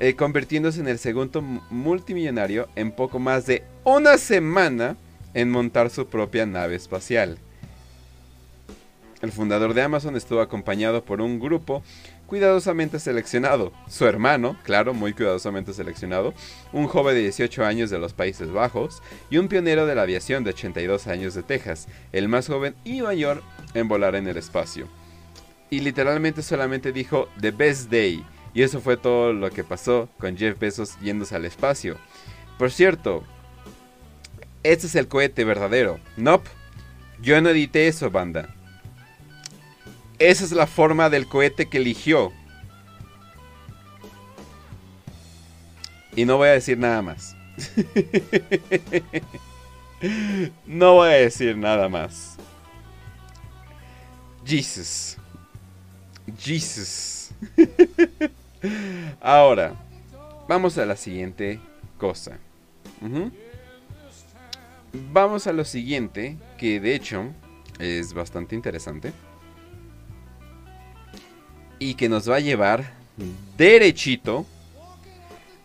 Eh, 0.00 0.14
convirtiéndose 0.14 0.80
en 0.80 0.88
el 0.88 0.98
segundo 0.98 1.40
multimillonario 1.40 2.68
en 2.74 2.90
poco 2.90 3.20
más 3.20 3.46
de 3.46 3.62
una 3.84 4.18
semana 4.18 4.96
en 5.32 5.48
montar 5.48 5.90
su 5.90 6.08
propia 6.08 6.44
nave 6.44 6.74
espacial. 6.74 7.38
El 9.22 9.30
fundador 9.30 9.74
de 9.74 9.82
Amazon 9.82 10.16
estuvo 10.16 10.40
acompañado 10.40 11.04
por 11.04 11.20
un 11.20 11.38
grupo 11.38 11.84
cuidadosamente 12.28 13.00
seleccionado. 13.00 13.72
Su 13.88 14.06
hermano, 14.06 14.56
claro, 14.62 14.92
muy 14.92 15.14
cuidadosamente 15.14 15.72
seleccionado, 15.72 16.34
un 16.72 16.86
joven 16.86 17.14
de 17.14 17.22
18 17.22 17.64
años 17.64 17.88
de 17.90 17.98
los 17.98 18.12
Países 18.12 18.52
Bajos 18.52 19.02
y 19.30 19.38
un 19.38 19.48
pionero 19.48 19.86
de 19.86 19.94
la 19.94 20.02
aviación 20.02 20.44
de 20.44 20.50
82 20.50 21.06
años 21.06 21.34
de 21.34 21.42
Texas, 21.42 21.88
el 22.12 22.28
más 22.28 22.46
joven 22.46 22.76
y 22.84 23.00
mayor 23.00 23.42
en 23.72 23.88
volar 23.88 24.14
en 24.14 24.28
el 24.28 24.36
espacio. 24.36 24.86
Y 25.70 25.80
literalmente 25.80 26.42
solamente 26.42 26.92
dijo 26.92 27.28
The 27.40 27.50
Best 27.50 27.90
Day 27.90 28.24
y 28.52 28.62
eso 28.62 28.80
fue 28.80 28.98
todo 28.98 29.32
lo 29.32 29.50
que 29.50 29.64
pasó 29.64 30.10
con 30.18 30.36
Jeff 30.36 30.58
Bezos 30.58 30.98
yéndose 31.00 31.34
al 31.34 31.46
espacio. 31.46 31.96
Por 32.58 32.70
cierto, 32.70 33.24
este 34.62 34.86
es 34.86 34.94
el 34.96 35.08
cohete 35.08 35.44
verdadero. 35.44 35.98
Nope. 36.18 36.50
Yo 37.22 37.40
no 37.40 37.48
edité 37.48 37.88
eso, 37.88 38.10
banda. 38.10 38.54
Esa 40.18 40.44
es 40.44 40.52
la 40.52 40.66
forma 40.66 41.10
del 41.10 41.28
cohete 41.28 41.68
que 41.68 41.78
eligió. 41.78 42.32
Y 46.16 46.24
no 46.24 46.36
voy 46.36 46.48
a 46.48 46.52
decir 46.52 46.76
nada 46.76 47.02
más. 47.02 47.36
no 50.66 50.94
voy 50.94 51.10
a 51.10 51.12
decir 51.12 51.56
nada 51.56 51.88
más. 51.88 52.36
Jesus. 54.44 55.16
Jesus. 56.36 57.30
Ahora, 59.20 59.76
vamos 60.48 60.76
a 60.78 60.86
la 60.86 60.96
siguiente 60.96 61.60
cosa. 61.98 62.38
Vamos 65.12 65.46
a 65.46 65.52
lo 65.52 65.64
siguiente, 65.64 66.36
que 66.56 66.80
de 66.80 66.96
hecho 66.96 67.26
es 67.78 68.12
bastante 68.12 68.56
interesante. 68.56 69.12
Y 71.78 71.94
que 71.94 72.08
nos 72.08 72.28
va 72.28 72.36
a 72.36 72.40
llevar 72.40 72.92
derechito 73.56 74.46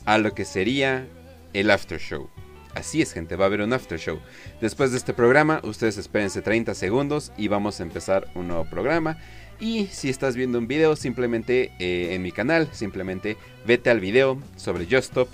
a 0.05 0.17
lo 0.17 0.33
que 0.33 0.45
sería 0.45 1.07
el 1.53 1.71
after 1.71 1.99
show. 1.99 2.29
Así 2.75 3.01
es, 3.01 3.13
gente, 3.13 3.35
va 3.35 3.45
a 3.45 3.47
haber 3.47 3.61
un 3.61 3.71
after 3.71 3.99
show. 3.99 4.19
Después 4.59 4.91
de 4.91 4.97
este 4.97 5.13
programa, 5.13 5.61
ustedes 5.63 5.97
espérense 5.97 6.41
30 6.41 6.73
segundos 6.73 7.31
y 7.37 7.47
vamos 7.47 7.79
a 7.79 7.83
empezar 7.83 8.27
un 8.33 8.47
nuevo 8.47 8.65
programa. 8.65 9.19
Y 9.59 9.87
si 9.87 10.09
estás 10.09 10.35
viendo 10.35 10.57
un 10.57 10.67
video, 10.67 10.95
simplemente 10.95 11.71
eh, 11.79 12.15
en 12.15 12.23
mi 12.23 12.31
canal, 12.31 12.67
simplemente 12.71 13.37
vete 13.65 13.91
al 13.91 13.99
video 13.99 14.41
sobre 14.55 14.85
Just 14.85 15.09
Stop, 15.09 15.29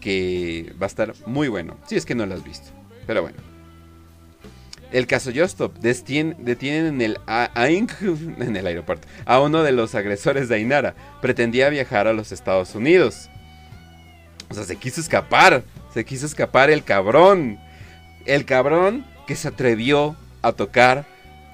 que 0.00 0.74
va 0.80 0.86
a 0.86 0.88
estar 0.88 1.14
muy 1.26 1.48
bueno, 1.48 1.78
si 1.86 1.96
es 1.96 2.04
que 2.04 2.14
no 2.14 2.26
lo 2.26 2.34
has 2.34 2.44
visto. 2.44 2.70
Pero 3.06 3.22
bueno. 3.22 3.51
El 4.92 5.06
caso 5.06 5.30
Just 5.34 5.54
Stop, 5.54 5.78
detienen 5.78 7.00
en 7.00 7.02
el, 7.02 7.18
en 7.26 8.56
el 8.56 8.66
aeropuerto 8.66 9.08
a 9.24 9.40
uno 9.40 9.62
de 9.62 9.72
los 9.72 9.94
agresores 9.94 10.48
de 10.48 10.56
Ainara. 10.56 10.94
Pretendía 11.20 11.68
viajar 11.70 12.06
a 12.06 12.12
los 12.12 12.30
Estados 12.30 12.74
Unidos. 12.74 13.28
O 14.50 14.54
sea, 14.54 14.64
se 14.64 14.76
quiso 14.76 15.00
escapar. 15.00 15.64
Se 15.94 16.04
quiso 16.04 16.26
escapar 16.26 16.70
el 16.70 16.84
cabrón. 16.84 17.58
El 18.26 18.44
cabrón 18.44 19.04
que 19.26 19.34
se 19.34 19.48
atrevió 19.48 20.16
a 20.42 20.52
tocar 20.52 21.06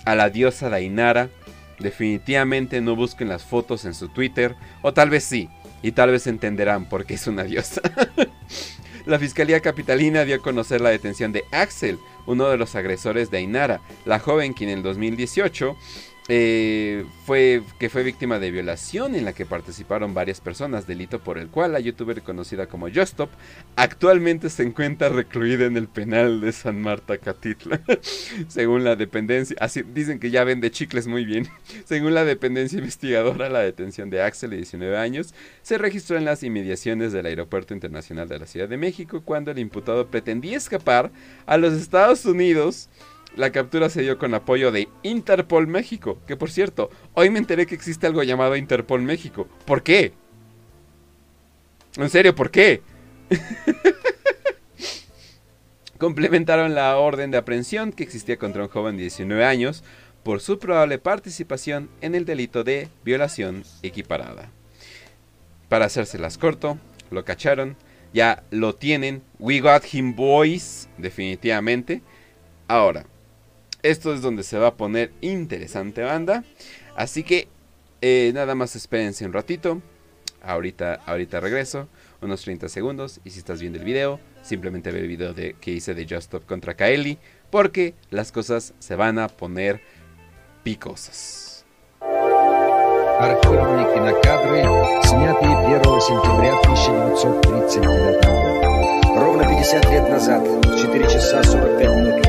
a 0.05 0.15
la 0.15 0.31
diosa 0.31 0.69
Dainara 0.69 1.31
Definitivamente 1.79 2.81
no 2.81 2.97
busquen 2.97 3.29
las 3.29 3.45
fotos 3.45 3.85
en 3.85 3.95
su 3.95 4.09
Twitter, 4.09 4.57
o 4.83 4.93
tal 4.93 5.11
vez 5.11 5.25
sí, 5.25 5.49
y 5.83 5.93
tal 5.93 6.11
vez 6.11 6.27
entenderán 6.27 6.89
por 6.89 7.07
qué 7.07 7.15
es 7.15 7.27
una 7.27 7.45
diosa. 7.45 7.81
la 9.07 9.19
Fiscalía 9.19 9.61
Capitalina 9.61 10.25
dio 10.25 10.37
a 10.37 10.43
conocer 10.43 10.81
la 10.81 10.91
detención 10.91 11.33
de 11.33 11.45
Axel, 11.53 11.99
uno 12.29 12.51
de 12.51 12.59
los 12.59 12.75
agresores 12.75 13.31
de 13.31 13.39
Ainara, 13.39 13.81
la 14.05 14.19
joven 14.19 14.53
quien 14.53 14.69
en 14.69 14.79
el 14.79 14.83
2018 14.83 15.77
eh, 16.31 17.07
fue, 17.25 17.63
que 17.79 17.89
fue 17.89 18.03
víctima 18.03 18.39
de 18.39 18.51
violación 18.51 19.15
en 19.15 19.25
la 19.25 19.33
que 19.33 19.47
participaron 19.47 20.13
varias 20.13 20.43
personas, 20.43 20.87
delito 20.87 21.21
por 21.21 21.39
el 21.39 21.49
cual 21.49 21.73
la 21.73 21.81
youtuber 21.81 22.21
conocida 22.21 22.67
como 22.67 22.91
Justop 22.91 23.31
actualmente 23.77 24.51
se 24.51 24.63
encuentra 24.63 25.09
recluida 25.09 25.65
en 25.65 25.79
el 25.79 25.89
penal 25.89 26.43
de 26.43 26.53
San 26.53 26.83
Marta 26.83 27.17
Catitla. 27.17 27.81
Según 28.49 28.85
la 28.85 28.95
dependencia, 28.95 29.57
así 29.59 29.83
dicen 29.83 30.19
que 30.19 30.31
ya 30.31 30.45
vende 30.45 30.71
chicles 30.71 31.07
muy 31.07 31.25
bien. 31.25 31.49
Según 31.87 32.13
la 32.13 32.25
dependencia 32.25 32.79
investigadora, 32.79 33.49
la 33.49 33.61
detención 33.61 34.11
de 34.11 34.21
Axel, 34.21 34.51
de 34.51 34.57
19 34.57 34.99
años, 34.99 35.35
se 35.63 35.79
registró 35.79 36.19
en 36.19 36.27
las 36.27 36.43
inmediaciones 36.43 37.13
del 37.13 37.25
Aeropuerto 37.25 37.73
Internacional 37.73 38.29
de 38.29 38.39
la 38.39 38.47
Ciudad 38.47 38.69
de 38.69 38.77
México 38.77 39.23
cuando 39.25 39.51
el 39.51 39.59
imputado 39.59 40.09
pretendía 40.09 40.59
escapar 40.59 41.11
a 41.47 41.57
los 41.57 41.73
Estados 41.73 42.27
Unidos 42.27 42.91
la 43.39 43.53
captura 43.53 43.89
se 43.89 44.03
dio 44.03 44.19
con 44.19 44.35
apoyo 44.35 44.73
de 44.73 44.89
Interpol 45.05 45.69
México, 45.69 46.19
que 46.27 46.37
por 46.37 46.51
cierto, 46.51 46.91
hoy 47.15 47.31
me 47.31 47.39
enteré 47.39 47.67
que 47.67 47.77
existe 47.77 48.07
algo 48.07 48.25
llamado 48.25 48.57
Interpol 48.57 49.01
México. 49.01 49.47
¿Por 49.65 49.85
qué? 49.85 50.13
En 51.97 52.11
serio, 52.11 52.35
¿por 52.35 52.51
qué? 52.51 52.83
Complementaron 55.99 56.75
la 56.75 56.99
orden 56.99 57.31
de 57.31 57.39
aprehensión 57.39 57.93
que 57.93 58.03
existía 58.03 58.39
contra 58.39 58.65
un 58.65 58.69
joven 58.69 58.97
de 58.97 59.03
19 59.03 59.45
años 59.45 59.85
por 60.25 60.41
su 60.41 60.59
probable 60.59 60.99
participación 60.99 61.91
en 62.01 62.17
el 62.17 62.25
delito 62.25 62.65
de 62.65 62.89
violación 63.05 63.63
equiparada. 63.83 64.51
Para 65.69 65.85
hacérselas 65.85 66.39
corto, 66.39 66.77
lo 67.13 67.25
cacharon, 67.25 67.77
ya 68.13 68.43
lo 68.51 68.75
tienen, 68.75 69.23
we 69.39 69.61
got 69.61 69.85
him 69.93 70.17
boys, 70.17 70.89
definitivamente. 70.99 72.03
Ahora, 72.67 73.07
esto 73.88 74.14
es 74.14 74.22
donde 74.22 74.44
se 74.44 74.58
va 74.58 74.68
a 74.68 74.76
poner 74.76 75.12
interesante 75.22 76.02
banda. 76.02 76.44
Así 76.96 77.24
que 77.24 77.48
eh, 78.02 78.32
nada 78.34 78.56
más 78.56 78.76
espérense 78.76 79.26
un 79.26 79.34
ratito. 79.34 79.82
Ahorita, 80.42 81.02
ahorita 81.06 81.40
regreso. 81.40 81.88
Unos 82.22 82.42
30 82.42 82.70
segundos. 82.70 83.20
Y 83.24 83.32
si 83.32 83.40
estás 83.40 83.60
viendo 83.62 83.80
el 83.80 83.86
video, 83.86 84.20
simplemente 84.42 84.92
ve 84.92 85.00
el 85.00 85.08
video 85.08 85.34
de, 85.34 85.56
que 85.60 85.72
hice 85.72 85.94
de 85.94 86.04
Just 86.04 86.24
Stop 86.24 86.46
contra 86.46 86.76
Kaeli. 86.76 87.18
Porque 87.50 87.94
las 88.10 88.32
cosas 88.32 88.74
se 88.80 88.96
van 88.96 89.20
a 89.20 89.28
poner 89.28 89.82
picosas. 90.64 91.54
Архивные 93.20 93.94
кинокадры, 93.94 94.64
снятые 95.04 95.56
1 95.56 96.02
сентября 96.02 96.56
1939 96.56 98.26
года. 98.26 98.64
Ровно 99.16 99.48
50 99.48 99.90
лет 99.92 100.10
назад, 100.10 100.42
в 100.42 100.82
4 100.82 101.04
часа 101.08 101.44
45 101.44 101.96
минут 101.96 102.20
утра, 102.20 102.27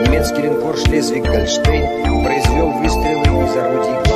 Немецкий 0.00 0.42
линкор 0.42 0.76
«Шлезвиг-Гольштейн» 0.76 2.24
произвел 2.24 2.70
выстрелы 2.70 3.44
из 3.44 3.56
орудий 3.56 4.09